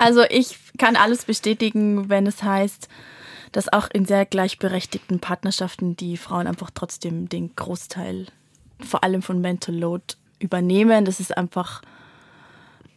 [0.00, 2.88] also ich kann alles bestätigen, wenn es heißt,
[3.52, 8.26] dass auch in sehr gleichberechtigten Partnerschaften die Frauen einfach trotzdem den Großteil,
[8.80, 11.04] vor allem von Mental Load, übernehmen.
[11.04, 11.82] Das ist einfach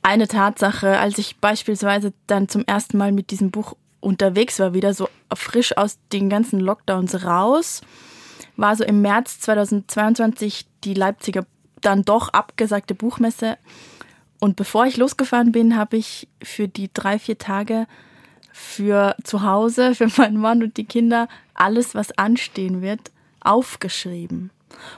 [0.01, 0.97] eine Tatsache.
[0.97, 5.75] Als ich beispielsweise dann zum ersten Mal mit diesem Buch unterwegs war, wieder so frisch
[5.75, 7.81] aus den ganzen Lockdowns raus,
[8.55, 11.45] war so im März 2022 die Leipziger
[11.81, 13.57] dann doch abgesagte Buchmesse.
[14.43, 17.87] Und bevor ich losgefahren bin, habe ich für die drei, vier Tage
[18.51, 22.99] für zu Hause, für meinen Mann und die Kinder, alles, was anstehen wird,
[23.39, 24.49] aufgeschrieben.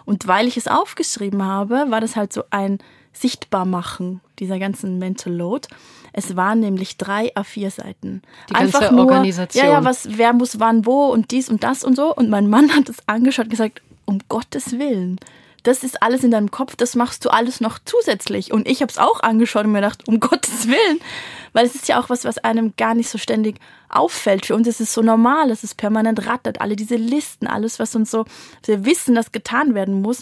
[0.03, 2.79] Und weil ich es aufgeschrieben habe, war das halt so ein
[3.13, 5.67] Sichtbarmachen dieser ganzen Mental Load.
[6.11, 8.23] Es waren nämlich drei A4-Seiten.
[8.49, 9.63] Die Einfach ganze nur, Organisation.
[9.63, 12.15] Ja, ja, was, wer muss wann wo und dies und das und so.
[12.15, 15.19] Und mein Mann hat es angeschaut und gesagt, um Gottes Willen,
[15.65, 18.53] das ist alles in deinem Kopf, das machst du alles noch zusätzlich.
[18.53, 20.99] Und ich habe es auch angeschaut und mir gedacht, um Gottes Willen,
[21.53, 23.57] weil es ist ja auch was, was einem gar nicht so ständig
[23.89, 24.45] auffällt.
[24.45, 27.95] Für uns ist es so normal, es ist permanent rattert, alle diese Listen, alles, was
[27.95, 28.25] uns so,
[28.65, 30.21] wir wissen, dass getan werden muss.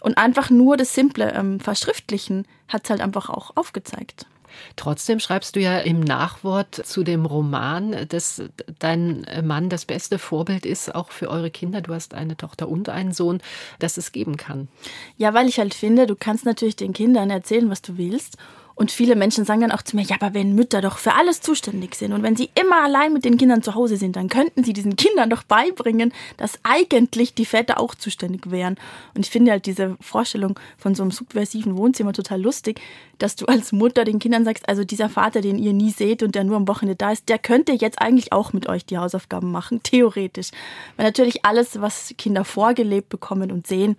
[0.00, 4.26] Und einfach nur das simple ähm, Verschriftlichen hat es halt einfach auch aufgezeigt.
[4.76, 8.42] Trotzdem schreibst du ja im Nachwort zu dem Roman, dass
[8.78, 11.80] dein Mann das beste Vorbild ist, auch für eure Kinder.
[11.80, 13.40] Du hast eine Tochter und einen Sohn,
[13.78, 14.68] dass es geben kann.
[15.16, 18.36] Ja, weil ich halt finde, du kannst natürlich den Kindern erzählen, was du willst.
[18.78, 21.40] Und viele Menschen sagen dann auch zu mir, ja, aber wenn Mütter doch für alles
[21.40, 24.62] zuständig sind und wenn sie immer allein mit den Kindern zu Hause sind, dann könnten
[24.62, 28.76] sie diesen Kindern doch beibringen, dass eigentlich die Väter auch zuständig wären.
[29.16, 32.80] Und ich finde halt diese Vorstellung von so einem subversiven Wohnzimmer total lustig,
[33.18, 36.34] dass du als Mutter den Kindern sagst, also dieser Vater, den ihr nie seht und
[36.34, 39.50] der nur am Wochenende da ist, der könnte jetzt eigentlich auch mit euch die Hausaufgaben
[39.50, 40.50] machen, theoretisch.
[40.96, 43.96] Weil natürlich alles, was Kinder vorgelebt bekommen und sehen,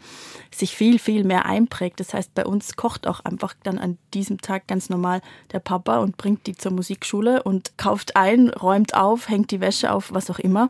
[0.53, 1.99] sich viel, viel mehr einprägt.
[1.99, 5.99] Das heißt, bei uns kocht auch einfach dann an diesem Tag ganz normal der Papa
[5.99, 10.29] und bringt die zur Musikschule und kauft ein, räumt auf, hängt die Wäsche auf, was
[10.29, 10.69] auch immer.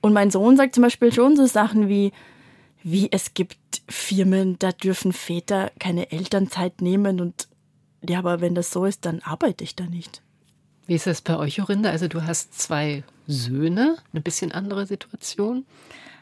[0.00, 2.12] Und mein Sohn sagt zum Beispiel schon so Sachen wie,
[2.82, 7.48] wie es gibt Firmen, da dürfen Väter keine Elternzeit nehmen und
[8.08, 10.22] ja, aber wenn das so ist, dann arbeite ich da nicht.
[10.86, 11.90] Wie ist das bei euch, Jorinde?
[11.90, 15.64] Also du hast zwei Söhne, eine bisschen andere Situation.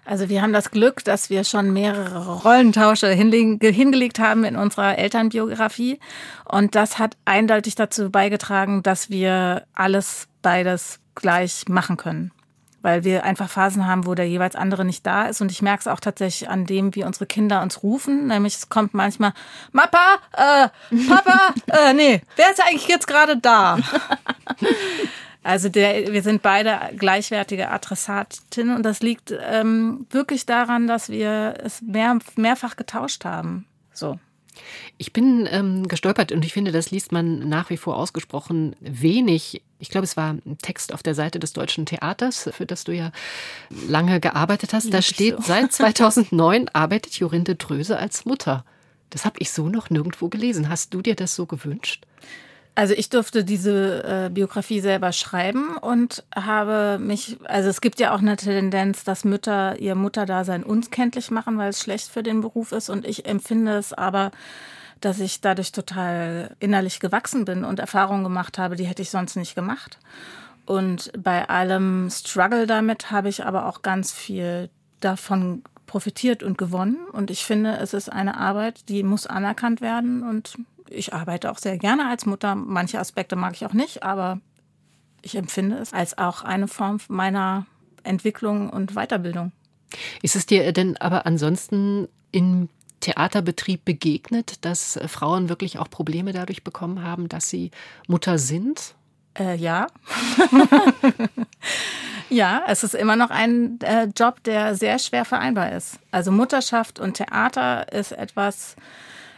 [0.04, 6.00] Also wir haben das Glück, dass wir schon mehrere Rollentausche hingelegt haben in unserer Elternbiografie.
[6.46, 12.32] Und das hat eindeutig dazu beigetragen, dass wir alles beides gleich machen können.
[12.80, 15.40] Weil wir einfach Phasen haben, wo der jeweils andere nicht da ist.
[15.40, 18.28] Und ich merke es auch tatsächlich an dem, wie unsere Kinder uns rufen.
[18.28, 19.32] Nämlich es kommt manchmal,
[19.72, 20.68] Mappa, äh,
[21.08, 23.78] Papa, äh, nee, wer ist eigentlich jetzt gerade da?
[25.48, 31.54] Also der, wir sind beide gleichwertige Adressatinnen und das liegt ähm, wirklich daran, dass wir
[31.62, 33.66] es mehr, mehrfach getauscht haben.
[33.94, 34.18] So.
[34.97, 39.62] Ich bin ähm, gestolpert und ich finde, das liest man nach wie vor ausgesprochen wenig.
[39.79, 42.92] Ich glaube, es war ein Text auf der Seite des Deutschen Theaters, für das du
[42.92, 43.12] ja
[43.88, 44.92] lange gearbeitet hast.
[44.92, 45.42] Da steht, so.
[45.42, 48.64] seit 2009 arbeitet Jorinde Dröse als Mutter.
[49.11, 50.68] Das habe ich so noch nirgendwo gelesen.
[50.68, 52.05] Hast du dir das so gewünscht?
[52.78, 58.14] Also ich durfte diese äh, Biografie selber schreiben und habe mich, also es gibt ja
[58.14, 62.40] auch eine Tendenz, dass Mütter ihr Mutterdasein uns kenntlich machen, weil es schlecht für den
[62.40, 62.88] Beruf ist.
[62.88, 64.30] Und ich empfinde es aber,
[65.00, 69.34] dass ich dadurch total innerlich gewachsen bin und Erfahrungen gemacht habe, die hätte ich sonst
[69.34, 69.98] nicht gemacht.
[70.64, 76.98] Und bei allem Struggle damit habe ich aber auch ganz viel davon profitiert und gewonnen.
[77.10, 80.56] Und ich finde, es ist eine Arbeit, die muss anerkannt werden und
[80.90, 82.55] ich arbeite auch sehr gerne als Mutter.
[82.55, 84.40] Manche Aspekte mag ich auch nicht, aber
[85.22, 87.66] ich empfinde es als auch eine Form meiner
[88.05, 89.53] Entwicklung und Weiterbildung.
[90.22, 92.68] Ist es dir denn aber ansonsten im
[93.01, 97.70] Theaterbetrieb begegnet, dass Frauen wirklich auch Probleme dadurch bekommen haben, dass sie
[98.07, 98.94] Mutter sind?
[99.38, 99.87] Äh, ja.
[102.29, 105.98] ja, es ist immer noch ein äh, Job, der sehr schwer vereinbar ist.
[106.11, 108.74] Also Mutterschaft und Theater ist etwas,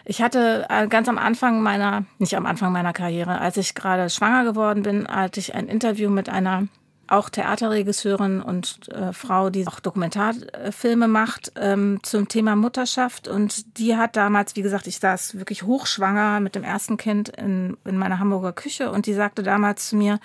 [0.04, 4.10] ich hatte äh, ganz am Anfang meiner, nicht am Anfang meiner Karriere, als ich gerade
[4.10, 6.68] schwanger geworden bin, hatte ich ein Interview mit einer
[7.10, 13.26] auch Theaterregisseurin und äh, Frau, die auch Dokumentarfilme macht ähm, zum Thema Mutterschaft.
[13.26, 17.76] Und die hat damals, wie gesagt, ich saß wirklich hochschwanger mit dem ersten Kind in,
[17.84, 20.20] in meiner Hamburger Küche und die sagte damals zu mir,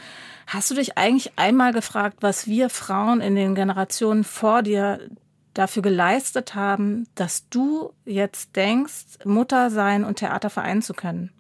[0.48, 5.00] hast du dich eigentlich einmal gefragt, was wir Frauen in den Generationen vor dir
[5.56, 11.32] dafür geleistet haben, dass du jetzt denkst, Mutter sein und Theater vereinen zu können.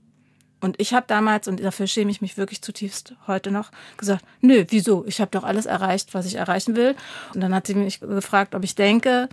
[0.61, 4.65] Und ich habe damals, und dafür schäme ich mich wirklich zutiefst heute noch, gesagt, nö,
[4.69, 5.05] wieso?
[5.05, 6.95] Ich habe doch alles erreicht, was ich erreichen will.
[7.35, 9.29] Und dann hat sie mich gefragt, ob ich denke,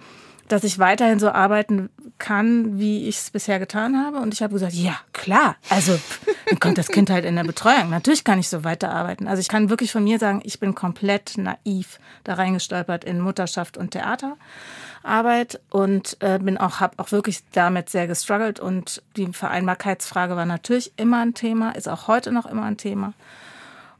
[0.48, 1.88] dass ich weiterhin so arbeiten
[2.18, 4.18] kann, wie ich es bisher getan habe.
[4.18, 5.56] Und ich habe gesagt, ja, klar.
[5.68, 5.98] Also,
[6.46, 7.90] dann kommt das Kind halt in der Betreuung.
[7.90, 9.26] Natürlich kann ich so weiterarbeiten.
[9.28, 13.76] Also ich kann wirklich von mir sagen, ich bin komplett naiv da reingestolpert in Mutterschaft
[13.76, 18.60] und Theaterarbeit und äh, bin auch, habe auch wirklich damit sehr gestruggelt.
[18.60, 23.14] Und die Vereinbarkeitsfrage war natürlich immer ein Thema, ist auch heute noch immer ein Thema.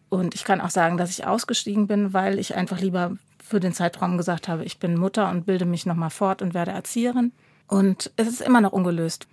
[0.09, 3.16] Und ich kann auch sagen, dass ich ausgestiegen bin, weil ich einfach lieber
[3.53, 6.70] für den Zeitraum gesagt habe, ich bin Mutter und bilde mich nochmal fort und werde
[6.70, 7.32] Erzieherin.
[7.68, 9.28] Und es ist immer noch ungelöst.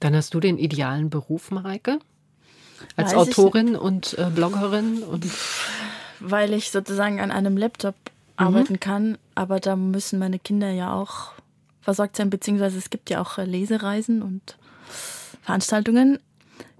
[0.00, 2.00] Dann hast du den idealen Beruf, Mareike?
[2.96, 5.24] Als Weiß Autorin und äh, Bloggerin und
[6.18, 7.94] Weil ich sozusagen an einem Laptop
[8.34, 11.30] arbeiten kann, aber da müssen meine Kinder ja auch
[11.80, 14.56] versorgt sein, beziehungsweise es gibt ja auch äh, Lesereisen und
[15.42, 16.18] Veranstaltungen.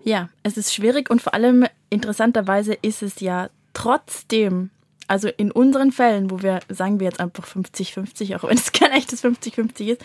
[0.02, 4.70] Ja, es ist schwierig und vor allem interessanterweise ist es ja trotzdem,
[5.12, 8.92] also in unseren Fällen, wo wir, sagen wir jetzt einfach 50-50, auch wenn es kein
[8.92, 10.02] echtes 50-50 ist,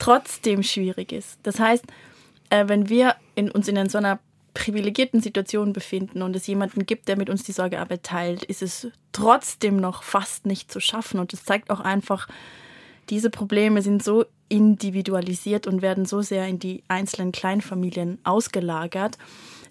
[0.00, 1.38] trotzdem schwierig ist.
[1.44, 1.84] Das heißt,
[2.50, 4.18] äh, wenn wir in, uns in so einer
[4.52, 8.88] privilegierten Situation befinden und es jemanden gibt, der mit uns die Sorgearbeit teilt, ist es
[9.12, 11.20] trotzdem noch fast nicht zu schaffen.
[11.20, 12.26] Und es zeigt auch einfach,
[13.10, 19.18] diese Probleme sind so individualisiert und werden so sehr in die einzelnen Kleinfamilien ausgelagert,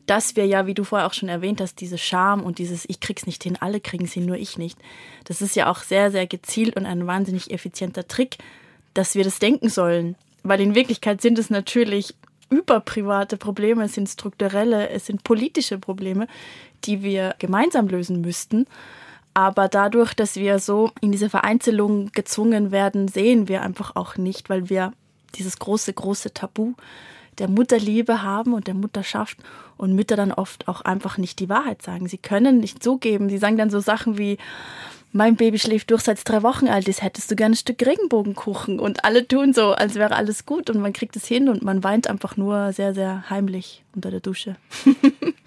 [0.06, 2.99] dass wir ja, wie du vorher auch schon erwähnt hast, diese Scham und dieses Ich
[2.99, 4.78] krieg's nicht hin, alle kriegen es hin, nur ich nicht.
[5.24, 8.38] Das ist ja auch sehr, sehr gezielt und ein wahnsinnig effizienter Trick,
[8.93, 10.16] dass wir das denken sollen.
[10.43, 12.14] Weil in Wirklichkeit sind es natürlich
[12.49, 16.28] überprivate Probleme, es sind strukturelle, es sind politische Probleme,
[16.84, 18.68] die wir gemeinsam lösen müssten.
[19.34, 24.49] Aber dadurch, dass wir so in diese Vereinzelung gezwungen werden, sehen wir einfach auch nicht,
[24.49, 24.93] weil wir
[25.36, 26.74] dieses große, große Tabu
[27.39, 29.38] der Mutterliebe haben und der Mutterschaft
[29.77, 32.07] und Mütter dann oft auch einfach nicht die Wahrheit sagen.
[32.07, 33.29] Sie können nicht zugeben.
[33.29, 34.38] Sie sagen dann so Sachen wie,
[35.15, 37.86] mein Baby schläft durch, seit es drei Wochen alt ist, hättest du gerne ein Stück
[37.86, 38.81] Regenbogenkuchen.
[38.81, 41.86] Und alle tun so, als wäre alles gut und man kriegt es hin und man
[41.86, 44.57] weint einfach nur sehr, sehr heimlich unter der Dusche.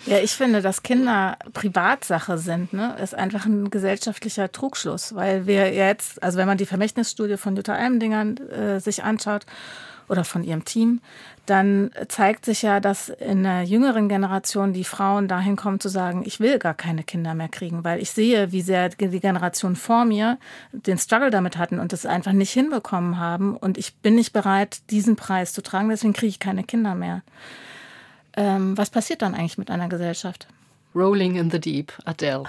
[0.07, 5.74] Ja, ich finde, dass Kinder Privatsache sind, ne, ist einfach ein gesellschaftlicher Trugschluss, weil wir
[5.74, 9.45] jetzt, also wenn man die Vermächtnisstudie von Jutta Almendingern äh, sich anschaut
[10.09, 11.01] oder von ihrem Team,
[11.47, 16.23] dann zeigt sich ja, dass in der jüngeren Generation die Frauen dahin kommen zu sagen,
[16.27, 20.05] ich will gar keine Kinder mehr kriegen, weil ich sehe, wie sehr die Generation vor
[20.05, 20.39] mir
[20.73, 24.81] den Struggle damit hatten und das einfach nicht hinbekommen haben und ich bin nicht bereit,
[24.91, 27.23] diesen Preis zu tragen, deswegen kriege ich keine Kinder mehr.
[28.37, 30.47] Ähm, was passiert dann eigentlich mit einer Gesellschaft?
[30.95, 32.45] Rolling in the Deep, Adele.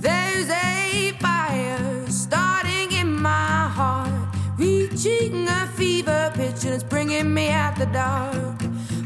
[0.00, 4.12] There's a fire starting in my heart,
[4.58, 8.60] reaching a fever pitch, and it's bringing me out the dark.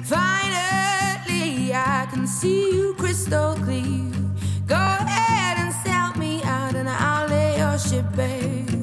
[0.04, 4.10] Finally, I can see you crystal clear.
[4.66, 8.75] Go ahead and sell me out, and I'll lay your ship bare.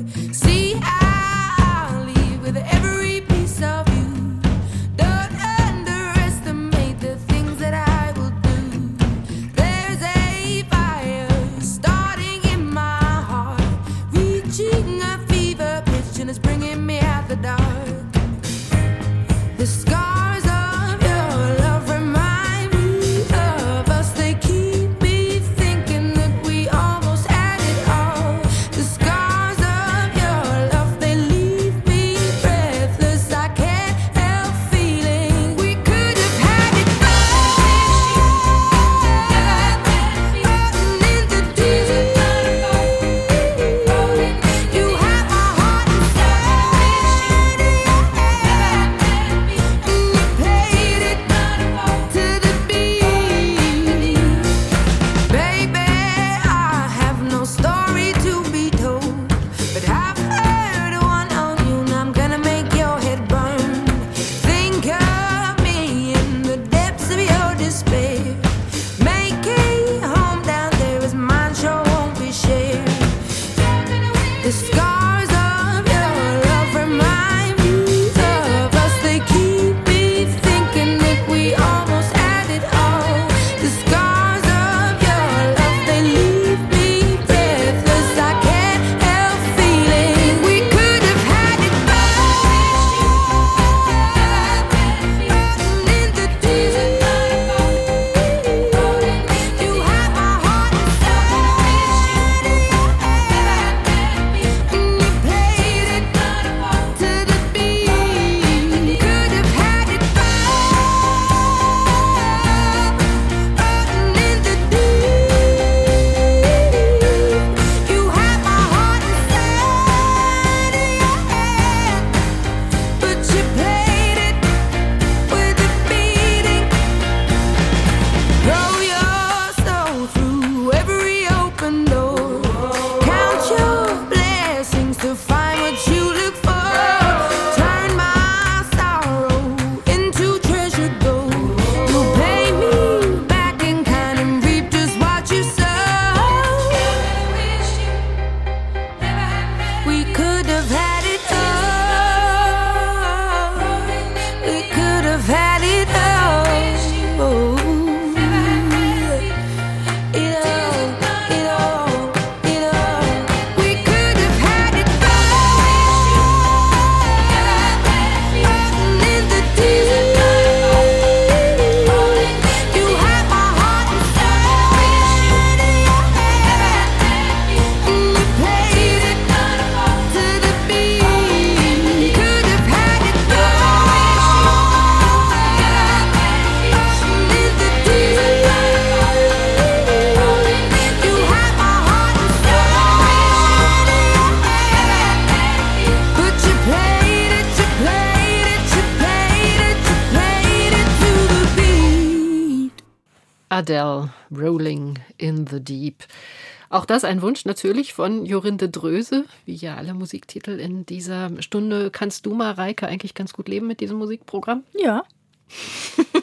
[206.74, 211.92] Auch das ein Wunsch natürlich von Jorinde Dröse, wie ja alle Musiktitel in dieser Stunde.
[211.92, 214.64] Kannst du mal, Reike, eigentlich ganz gut leben mit diesem Musikprogramm?
[214.74, 215.04] Ja.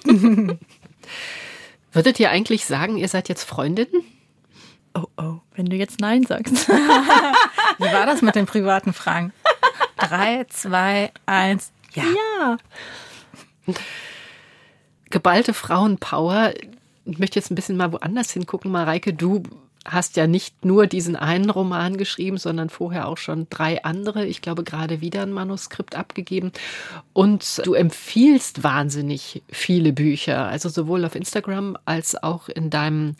[1.92, 4.02] Würdet ihr eigentlich sagen, ihr seid jetzt Freundinnen?
[4.92, 6.68] Oh, oh, wenn du jetzt Nein sagst.
[6.68, 9.32] Wie war das mit den privaten Fragen?
[9.98, 11.70] Drei, zwei, eins.
[11.94, 12.02] Ja.
[13.68, 13.74] Ja.
[15.10, 16.54] Geballte Frauenpower.
[17.04, 18.72] Ich möchte jetzt ein bisschen mal woanders hingucken.
[18.72, 19.44] Mareike, du
[19.84, 24.26] hast ja nicht nur diesen einen Roman geschrieben, sondern vorher auch schon drei andere.
[24.26, 26.52] Ich glaube, gerade wieder ein Manuskript abgegeben.
[27.12, 33.14] Und du empfiehlst wahnsinnig viele Bücher, also sowohl auf Instagram als auch in deinem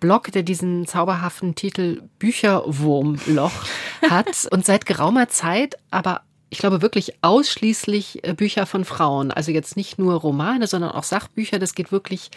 [0.00, 3.52] Blog, der diesen zauberhaften Titel Bücherwurmloch
[4.10, 9.30] hat und seit geraumer Zeit aber ich glaube wirklich ausschließlich äh, Bücher von Frauen.
[9.30, 11.58] Also jetzt nicht nur Romane, sondern auch Sachbücher.
[11.58, 12.30] Das geht wirklich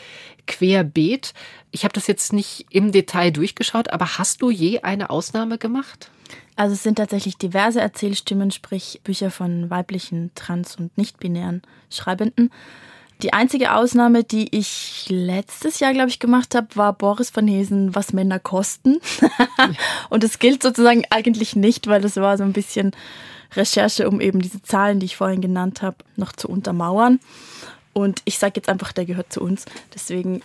[0.48, 1.34] querbeet.
[1.72, 6.10] Ich habe das jetzt nicht im Detail durchgeschaut, aber hast du je eine Ausnahme gemacht?
[6.56, 12.50] Also es sind tatsächlich diverse Erzählstimmen, sprich Bücher von weiblichen, trans- und nicht-binären Schreibenden.
[13.24, 17.96] Die einzige Ausnahme, die ich letztes Jahr, glaube ich, gemacht habe, war Boris von Hesen,
[17.96, 18.98] was Männer kosten.
[20.10, 22.92] und es gilt sozusagen eigentlich nicht, weil das war so ein bisschen
[23.56, 27.20] Recherche, um eben diese Zahlen, die ich vorhin genannt habe, noch zu untermauern.
[27.94, 29.66] Und ich sage jetzt einfach, der gehört zu uns.
[29.94, 30.42] Deswegen,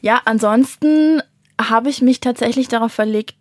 [0.00, 1.22] ja, ansonsten
[1.60, 3.34] habe ich mich tatsächlich darauf verlegt,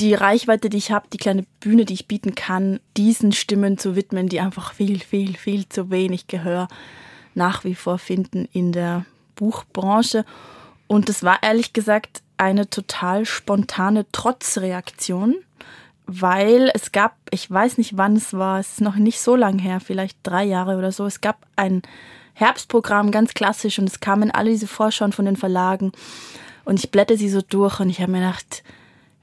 [0.00, 3.94] die Reichweite, die ich habe, die kleine Bühne, die ich bieten kann, diesen Stimmen zu
[3.94, 6.68] widmen, die einfach viel, viel, viel zu wenig Gehör
[7.34, 9.04] nach wie vor finden in der
[9.36, 10.24] Buchbranche.
[10.86, 15.36] Und das war ehrlich gesagt eine total spontane Trotzreaktion
[16.06, 19.58] weil es gab, ich weiß nicht wann es war, es ist noch nicht so lang
[19.58, 21.82] her, vielleicht drei Jahre oder so, es gab ein
[22.34, 25.92] Herbstprogramm, ganz klassisch, und es kamen alle diese Vorschauen von den Verlagen.
[26.64, 28.62] Und ich blätte sie so durch und ich habe mir gedacht,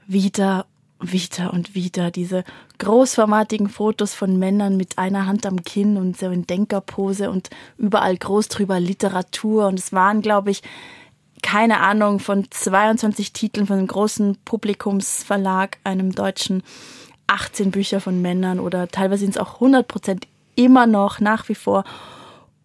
[0.06, 0.66] wieder,
[1.00, 2.44] wieder und wieder diese
[2.78, 8.16] großformatigen Fotos von Männern mit einer Hand am Kinn und so in Denkerpose und überall
[8.16, 9.66] groß drüber Literatur.
[9.66, 10.62] Und es waren, glaube ich,
[11.42, 16.62] keine Ahnung, von 22 Titeln von einem großen Publikumsverlag, einem deutschen,
[17.30, 20.26] 18 Bücher von Männern oder teilweise sind es auch 100 Prozent
[20.56, 21.84] immer noch, nach wie vor.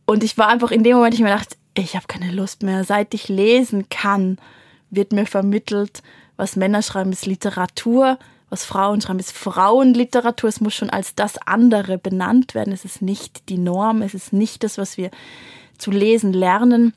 [0.06, 2.84] Und ich war einfach in dem Moment, ich mir dachte, ich habe keine Lust mehr.
[2.84, 4.38] Seit ich lesen kann,
[4.90, 6.02] wird mir vermittelt,
[6.36, 8.18] was Männer schreiben, ist Literatur,
[8.50, 10.50] was Frauen schreiben, ist Frauenliteratur.
[10.50, 12.74] Es muss schon als das andere benannt werden.
[12.74, 15.12] Es ist nicht die Norm, es ist nicht das, was wir
[15.78, 16.94] zu lesen lernen.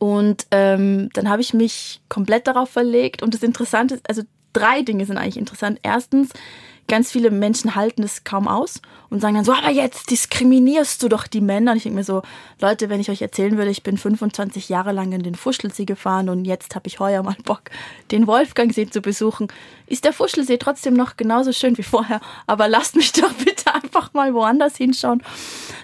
[0.00, 3.22] Und ähm, dann habe ich mich komplett darauf verlegt.
[3.22, 4.22] Und das Interessante ist, also
[4.54, 5.78] drei Dinge sind eigentlich interessant.
[5.82, 6.30] Erstens,
[6.88, 8.80] ganz viele Menschen halten es kaum aus
[9.10, 11.72] und sagen dann so, aber jetzt diskriminierst du doch die Männer.
[11.72, 12.22] Und ich denke mir so,
[12.62, 16.30] Leute, wenn ich euch erzählen würde, ich bin 25 Jahre lang in den Fuschelsee gefahren
[16.30, 17.64] und jetzt habe ich heuer mal Bock,
[18.10, 19.48] den Wolfgangsee zu besuchen,
[19.86, 22.22] ist der Fuschelsee trotzdem noch genauso schön wie vorher.
[22.46, 25.22] Aber lasst mich doch bitte einfach mal woanders hinschauen.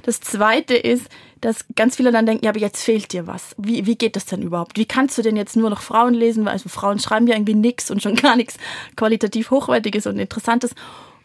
[0.05, 1.09] Das Zweite ist,
[1.41, 3.55] dass ganz viele dann denken, ja, aber jetzt fehlt dir was.
[3.59, 4.79] Wie, wie geht das denn überhaupt?
[4.79, 6.45] Wie kannst du denn jetzt nur noch Frauen lesen?
[6.45, 8.57] Weil also Frauen schreiben ja irgendwie nichts und schon gar nichts
[8.97, 10.75] qualitativ Hochwertiges und Interessantes.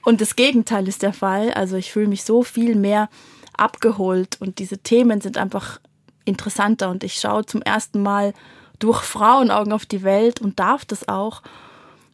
[0.03, 1.51] Und das Gegenteil ist der Fall.
[1.53, 3.09] Also ich fühle mich so viel mehr
[3.57, 5.79] abgeholt und diese Themen sind einfach
[6.25, 8.33] interessanter und ich schaue zum ersten Mal
[8.79, 11.41] durch Frauenaugen auf die Welt und darf das auch.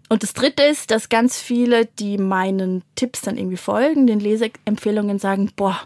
[0.09, 5.19] Und das Dritte ist, dass ganz viele, die meinen Tipps dann irgendwie folgen, den Leseempfehlungen
[5.19, 5.79] sagen, boah,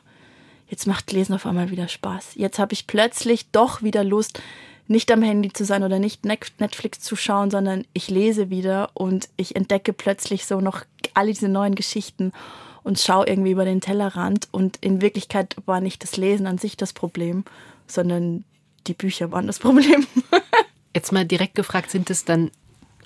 [0.72, 2.32] jetzt macht Lesen auf einmal wieder Spaß.
[2.36, 4.42] Jetzt habe ich plötzlich doch wieder Lust,
[4.88, 9.30] nicht am Handy zu sein oder nicht Netflix zu schauen, sondern ich lese wieder und
[9.38, 12.32] ich entdecke plötzlich so noch alle diese neuen Geschichten
[12.84, 14.48] und schaue irgendwie über den Tellerrand.
[14.52, 17.44] Und in Wirklichkeit war nicht das Lesen an sich das Problem,
[17.86, 18.44] sondern
[18.88, 20.08] die Bücher waren das Problem.
[20.96, 22.50] Jetzt mal direkt gefragt, sind es dann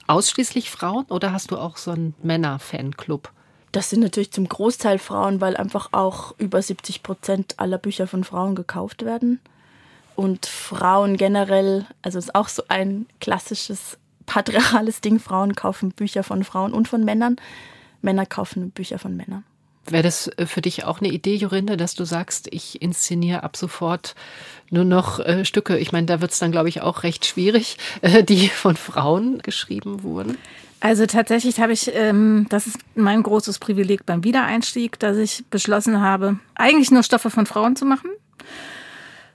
[0.07, 3.31] ausschließlich Frauen oder hast du auch so einen Männer-Fanclub?
[3.75, 8.23] Das sind natürlich zum Großteil Frauen, weil einfach auch über 70 Prozent aller Bücher von
[8.23, 9.41] Frauen gekauft werden.
[10.15, 13.97] Und Frauen generell, also ist auch so ein klassisches
[14.27, 15.19] patriarchales Ding.
[15.19, 17.35] Frauen kaufen Bücher von Frauen und von Männern.
[18.01, 19.43] Männer kaufen Bücher von Männern.
[19.87, 23.57] Wäre das äh, für dich auch eine Idee, Jorinde, dass du sagst, ich inszeniere ab
[23.57, 24.15] sofort
[24.69, 25.77] nur noch äh, Stücke?
[25.77, 29.39] Ich meine, da wird es dann, glaube ich, auch recht schwierig, äh, die von Frauen
[29.39, 30.37] geschrieben wurden.
[30.79, 35.99] Also tatsächlich habe ich, ähm, das ist mein großes Privileg beim Wiedereinstieg, dass ich beschlossen
[36.01, 38.09] habe, eigentlich nur Stoffe von Frauen zu machen.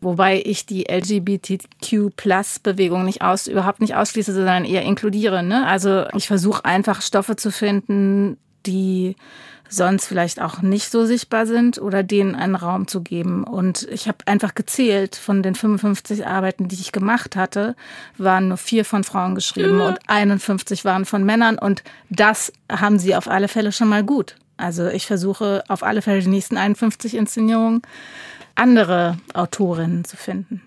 [0.03, 5.43] Wobei ich die LGBTQ-Plus-Bewegung nicht aus, überhaupt nicht ausschließe, sondern eher inkludiere.
[5.43, 5.67] Ne?
[5.67, 9.17] Also ich versuche einfach Stoffe zu finden, die
[9.71, 13.45] sonst vielleicht auch nicht so sichtbar sind oder denen einen Raum zu geben.
[13.45, 17.77] Und ich habe einfach gezählt, von den 55 Arbeiten, die ich gemacht hatte,
[18.19, 21.57] waren nur vier von Frauen geschrieben und 51 waren von Männern.
[21.57, 24.35] Und das haben sie auf alle Fälle schon mal gut.
[24.57, 27.83] Also ich versuche auf alle Fälle die nächsten 51 Inszenierungen
[28.57, 30.63] andere Autorinnen zu finden.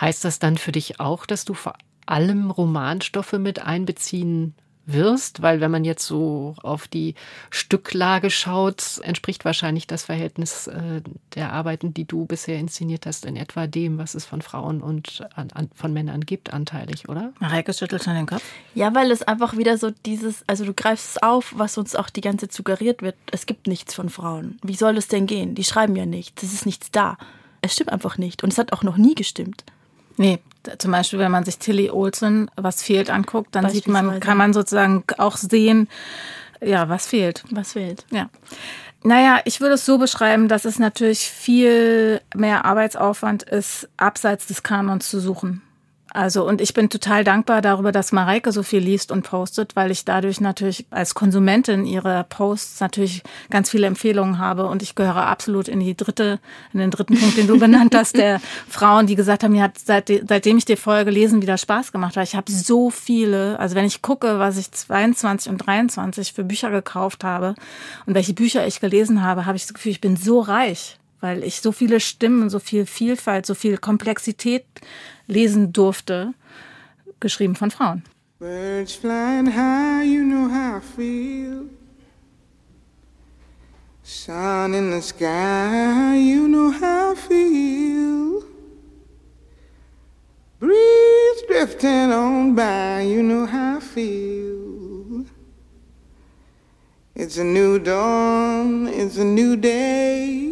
[0.00, 1.74] Heißt das dann für dich auch, dass du vor
[2.06, 4.54] allem Romanstoffe mit einbeziehen
[4.86, 7.14] wirst, weil wenn man jetzt so auf die
[7.50, 11.02] Stücklage schaut, entspricht wahrscheinlich das Verhältnis äh,
[11.34, 15.24] der Arbeiten, die du bisher inszeniert hast, in etwa dem, was es von Frauen und
[15.34, 17.32] an, an, von Männern gibt, anteilig, oder?
[17.38, 18.42] Mareike schüttelt schon den Kopf.
[18.74, 22.10] Ja, weil es einfach wieder so dieses, also du greifst es auf, was uns auch
[22.10, 23.16] die ganze Zeit suggeriert wird.
[23.30, 24.58] Es gibt nichts von Frauen.
[24.62, 25.54] Wie soll es denn gehen?
[25.54, 26.42] Die schreiben ja nichts.
[26.42, 27.16] Es ist nichts da.
[27.60, 28.42] Es stimmt einfach nicht.
[28.42, 29.64] Und es hat auch noch nie gestimmt.
[30.16, 30.40] Nee,
[30.78, 34.52] zum Beispiel, wenn man sich Tilly Olsen, was fehlt, anguckt, dann sieht man, kann man
[34.52, 35.88] sozusagen auch sehen,
[36.60, 37.44] ja, was fehlt.
[37.50, 38.06] Was fehlt?
[38.10, 38.30] Ja.
[39.02, 44.62] Naja, ich würde es so beschreiben, dass es natürlich viel mehr Arbeitsaufwand ist, abseits des
[44.62, 45.62] Kanons zu suchen.
[46.14, 49.90] Also, und ich bin total dankbar darüber, dass Mareike so viel liest und postet, weil
[49.90, 54.66] ich dadurch natürlich als Konsumentin ihrer Posts natürlich ganz viele Empfehlungen habe.
[54.66, 56.38] Und ich gehöre absolut in die dritte,
[56.74, 59.78] in den dritten Punkt, den du benannt hast, der Frauen, die gesagt haben, mir hat
[59.78, 63.74] seit, seitdem ich die Folge lesen wieder Spaß gemacht, weil ich habe so viele, also
[63.74, 67.54] wenn ich gucke, was ich 22 und 23 für Bücher gekauft habe
[68.04, 71.44] und welche Bücher ich gelesen habe, habe ich das Gefühl, ich bin so reich weil
[71.44, 74.66] ich so viele Stimmen, so viel Vielfalt, so viel Komplexität
[75.28, 76.34] lesen durfte,
[77.20, 78.02] geschrieben von Frauen.
[78.40, 81.68] Birds flying high, you know how I feel.
[84.02, 88.42] Sun in the sky, you know how I feel.
[90.58, 95.24] Breeze drifting on by, you know how I feel.
[97.14, 100.51] It's a new dawn, it's a new day.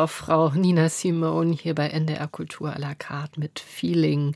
[0.00, 4.34] eine Powerfrau, Nina Simone, hier bei NDR Kultur à la carte mit Feeling.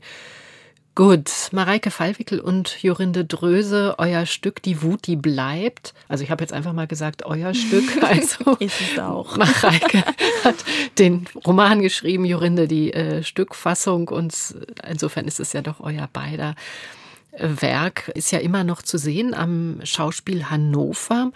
[0.93, 5.95] Gut, Mareike Fallwickel und Jorinde Dröse, euer Stück Die Wut, die bleibt.
[6.07, 7.83] Also ich habe jetzt einfach mal gesagt, euer Stück.
[8.03, 9.37] Also ist es auch.
[9.37, 10.03] Mareike
[10.43, 10.55] hat
[10.99, 14.35] den Roman geschrieben, Jorinde die äh, Stückfassung und
[14.87, 16.53] insofern ist es ja doch euer beider
[17.37, 18.09] Werk.
[18.09, 21.31] Ist ja immer noch zu sehen am Schauspiel Hannover.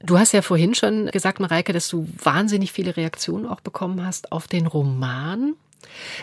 [0.00, 4.32] Du hast ja vorhin schon gesagt, Mareike, dass du wahnsinnig viele Reaktionen auch bekommen hast
[4.32, 5.54] auf den Roman.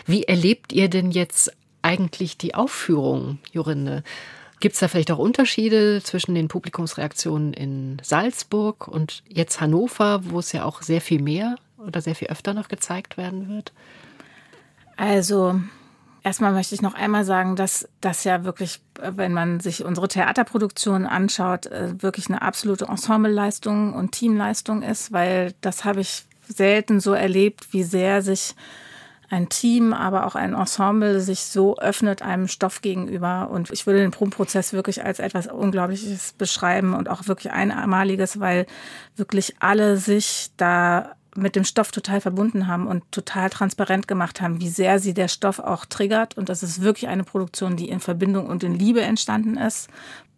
[0.06, 1.52] Wie erlebt ihr denn jetzt
[1.82, 4.02] eigentlich die Aufführung, Jorinde?
[4.60, 10.38] Gibt es da vielleicht auch Unterschiede zwischen den Publikumsreaktionen in Salzburg und jetzt Hannover, wo
[10.38, 13.72] es ja auch sehr viel mehr oder sehr viel öfter noch gezeigt werden wird?
[14.96, 15.60] Also
[16.26, 21.06] erstmal möchte ich noch einmal sagen, dass das ja wirklich, wenn man sich unsere Theaterproduktion
[21.06, 27.12] anschaut, äh, wirklich eine absolute Ensembleleistung und Teamleistung ist, weil das habe ich selten so
[27.12, 28.56] erlebt, wie sehr sich
[29.30, 33.48] ein Team, aber auch ein Ensemble sich so öffnet einem Stoff gegenüber.
[33.50, 38.66] Und ich würde den Probenprozess wirklich als etwas Unglaubliches beschreiben und auch wirklich einmaliges, weil
[39.16, 44.60] wirklich alle sich da mit dem Stoff total verbunden haben und total transparent gemacht haben,
[44.60, 46.36] wie sehr sie der Stoff auch triggert.
[46.36, 49.88] Und das ist wirklich eine Produktion, die in Verbindung und in Liebe entstanden ist.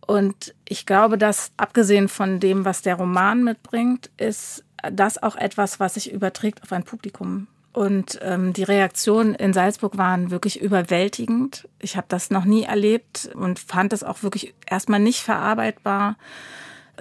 [0.06, 5.80] Und ich glaube, dass abgesehen von dem, was der Roman mitbringt, ist das auch etwas,
[5.80, 7.46] was sich überträgt auf ein Publikum.
[7.72, 11.68] Und ähm, die Reaktionen in Salzburg waren wirklich überwältigend.
[11.78, 16.16] Ich habe das noch nie erlebt und fand das auch wirklich erstmal nicht verarbeitbar.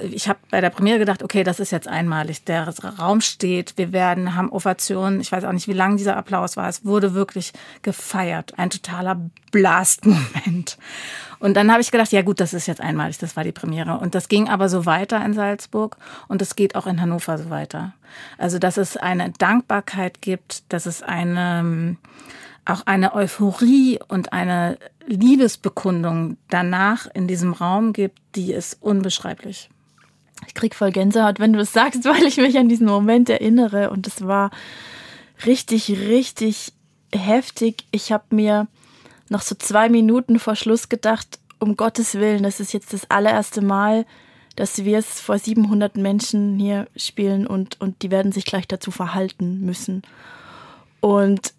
[0.02, 2.44] Ich habe bei der Premiere gedacht, okay, das ist jetzt einmalig.
[2.44, 2.68] Der
[3.00, 5.22] Raum steht, wir werden, haben Ovationen.
[5.22, 6.70] Ich weiß auch nicht, wie lang dieser Applaus war.
[6.70, 8.58] Es wurde wirklich gefeiert.
[8.58, 9.20] Ein totaler
[9.52, 10.78] Blast-Moment.
[11.40, 14.00] Und dann habe ich gedacht, ja gut, das ist jetzt einmalig, das war die Premiere.
[14.00, 17.50] Und das ging aber so weiter in Salzburg und es geht auch in Hannover so
[17.50, 17.94] weiter.
[18.38, 21.98] Also, dass es eine Dankbarkeit gibt, dass es eine,
[22.66, 29.70] auch eine Euphorie und eine Liebesbekundung danach in diesem Raum gibt, die ist unbeschreiblich.
[30.46, 33.90] Ich krieg voll Gänsehaut, wenn du es sagst, weil ich mich an diesen Moment erinnere
[33.90, 34.52] und es war
[35.46, 36.74] richtig, richtig
[37.14, 37.86] heftig.
[37.92, 38.68] Ich habe mir
[39.30, 43.62] noch so zwei Minuten vor Schluss gedacht, um Gottes Willen, das ist jetzt das allererste
[43.62, 44.06] Mal,
[44.56, 48.92] dass wir es vor 700 Menschen hier spielen und, und die werden sich gleich dazu
[48.92, 50.02] verhalten müssen.
[51.00, 51.54] Und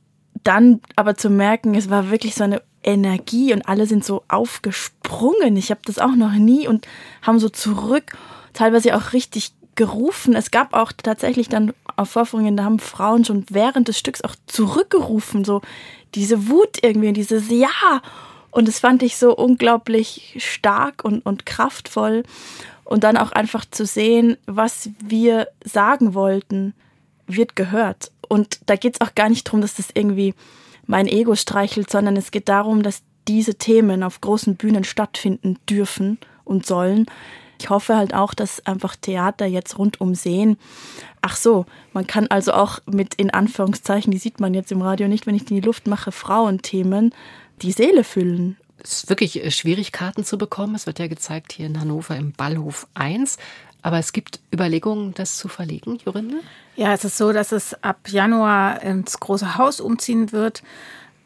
[0.44, 5.56] dann aber zu merken, es war wirklich so eine Energie und alle sind so aufgesprungen.
[5.56, 6.86] Ich habe das auch noch nie und
[7.22, 8.16] haben so zurück,
[8.52, 10.34] teilweise auch richtig gerufen.
[10.34, 14.34] Es gab auch tatsächlich dann auf Vorführungen, da haben Frauen schon während des Stücks auch
[14.46, 15.62] zurückgerufen, so
[16.14, 18.02] diese Wut irgendwie, dieses Ja.
[18.50, 22.24] Und das fand ich so unglaublich stark und, und kraftvoll.
[22.84, 26.74] Und dann auch einfach zu sehen, was wir sagen wollten,
[27.26, 28.10] wird gehört.
[28.28, 30.34] Und da geht es auch gar nicht darum, dass das irgendwie
[30.86, 36.18] mein Ego streichelt, sondern es geht darum, dass diese Themen auf großen Bühnen stattfinden dürfen
[36.44, 37.06] und sollen.
[37.60, 40.56] Ich hoffe halt auch, dass einfach Theater jetzt rundum sehen.
[41.20, 45.08] Ach so, man kann also auch mit in Anführungszeichen, die sieht man jetzt im Radio
[45.08, 47.12] nicht, wenn ich die Luft mache, Frauenthemen
[47.62, 48.56] die Seele füllen.
[48.82, 50.74] Es ist wirklich äh, schwierig, Karten zu bekommen.
[50.74, 53.38] Es wird ja gezeigt hier in Hannover im Ballhof 1.
[53.82, 56.40] Aber es gibt Überlegungen, das zu verlegen, Jorinde?
[56.76, 60.62] Ja, es ist so, dass es ab Januar ins große Haus umziehen wird.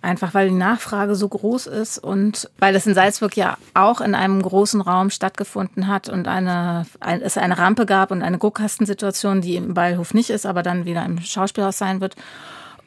[0.03, 4.17] Einfach weil die Nachfrage so groß ist und weil es in Salzburg ja auch in
[4.17, 9.41] einem großen Raum stattgefunden hat und eine, ein, es eine Rampe gab und eine Guckkastensituation,
[9.43, 12.17] die im Ballhof nicht ist, aber dann wieder im Schauspielhaus sein wird.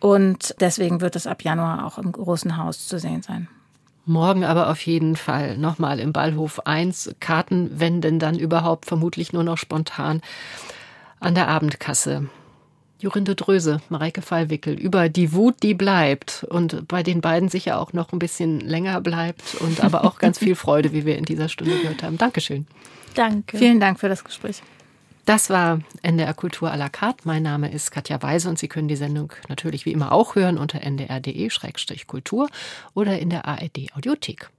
[0.02, 3.48] Und deswegen wird es ab Januar auch im großen Haus zu sehen sein.
[4.06, 7.16] Morgen aber auf jeden Fall nochmal im Ballhof 1.
[7.22, 10.22] Karten, wenn denn dann überhaupt, vermutlich nur noch spontan
[11.22, 12.28] an der Abendkasse.
[13.00, 17.94] Jorinde Dröse, Mareike Fallwickel, über die Wut, die bleibt und bei den beiden sicher auch
[17.94, 21.50] noch ein bisschen länger bleibt und aber auch ganz viel Freude, wie wir in dieser
[21.50, 22.18] Stunde gehört haben.
[22.18, 22.66] Dankeschön.
[23.14, 23.58] Danke.
[23.58, 24.62] Vielen Dank für das Gespräch.
[25.26, 27.22] Das war NDR Kultur à la carte.
[27.24, 30.60] Mein Name ist Katja Weise und Sie können die Sendung natürlich wie immer auch hören
[30.60, 32.48] unter ndr.de-kultur
[32.94, 34.50] oder in der ARD Audiothek.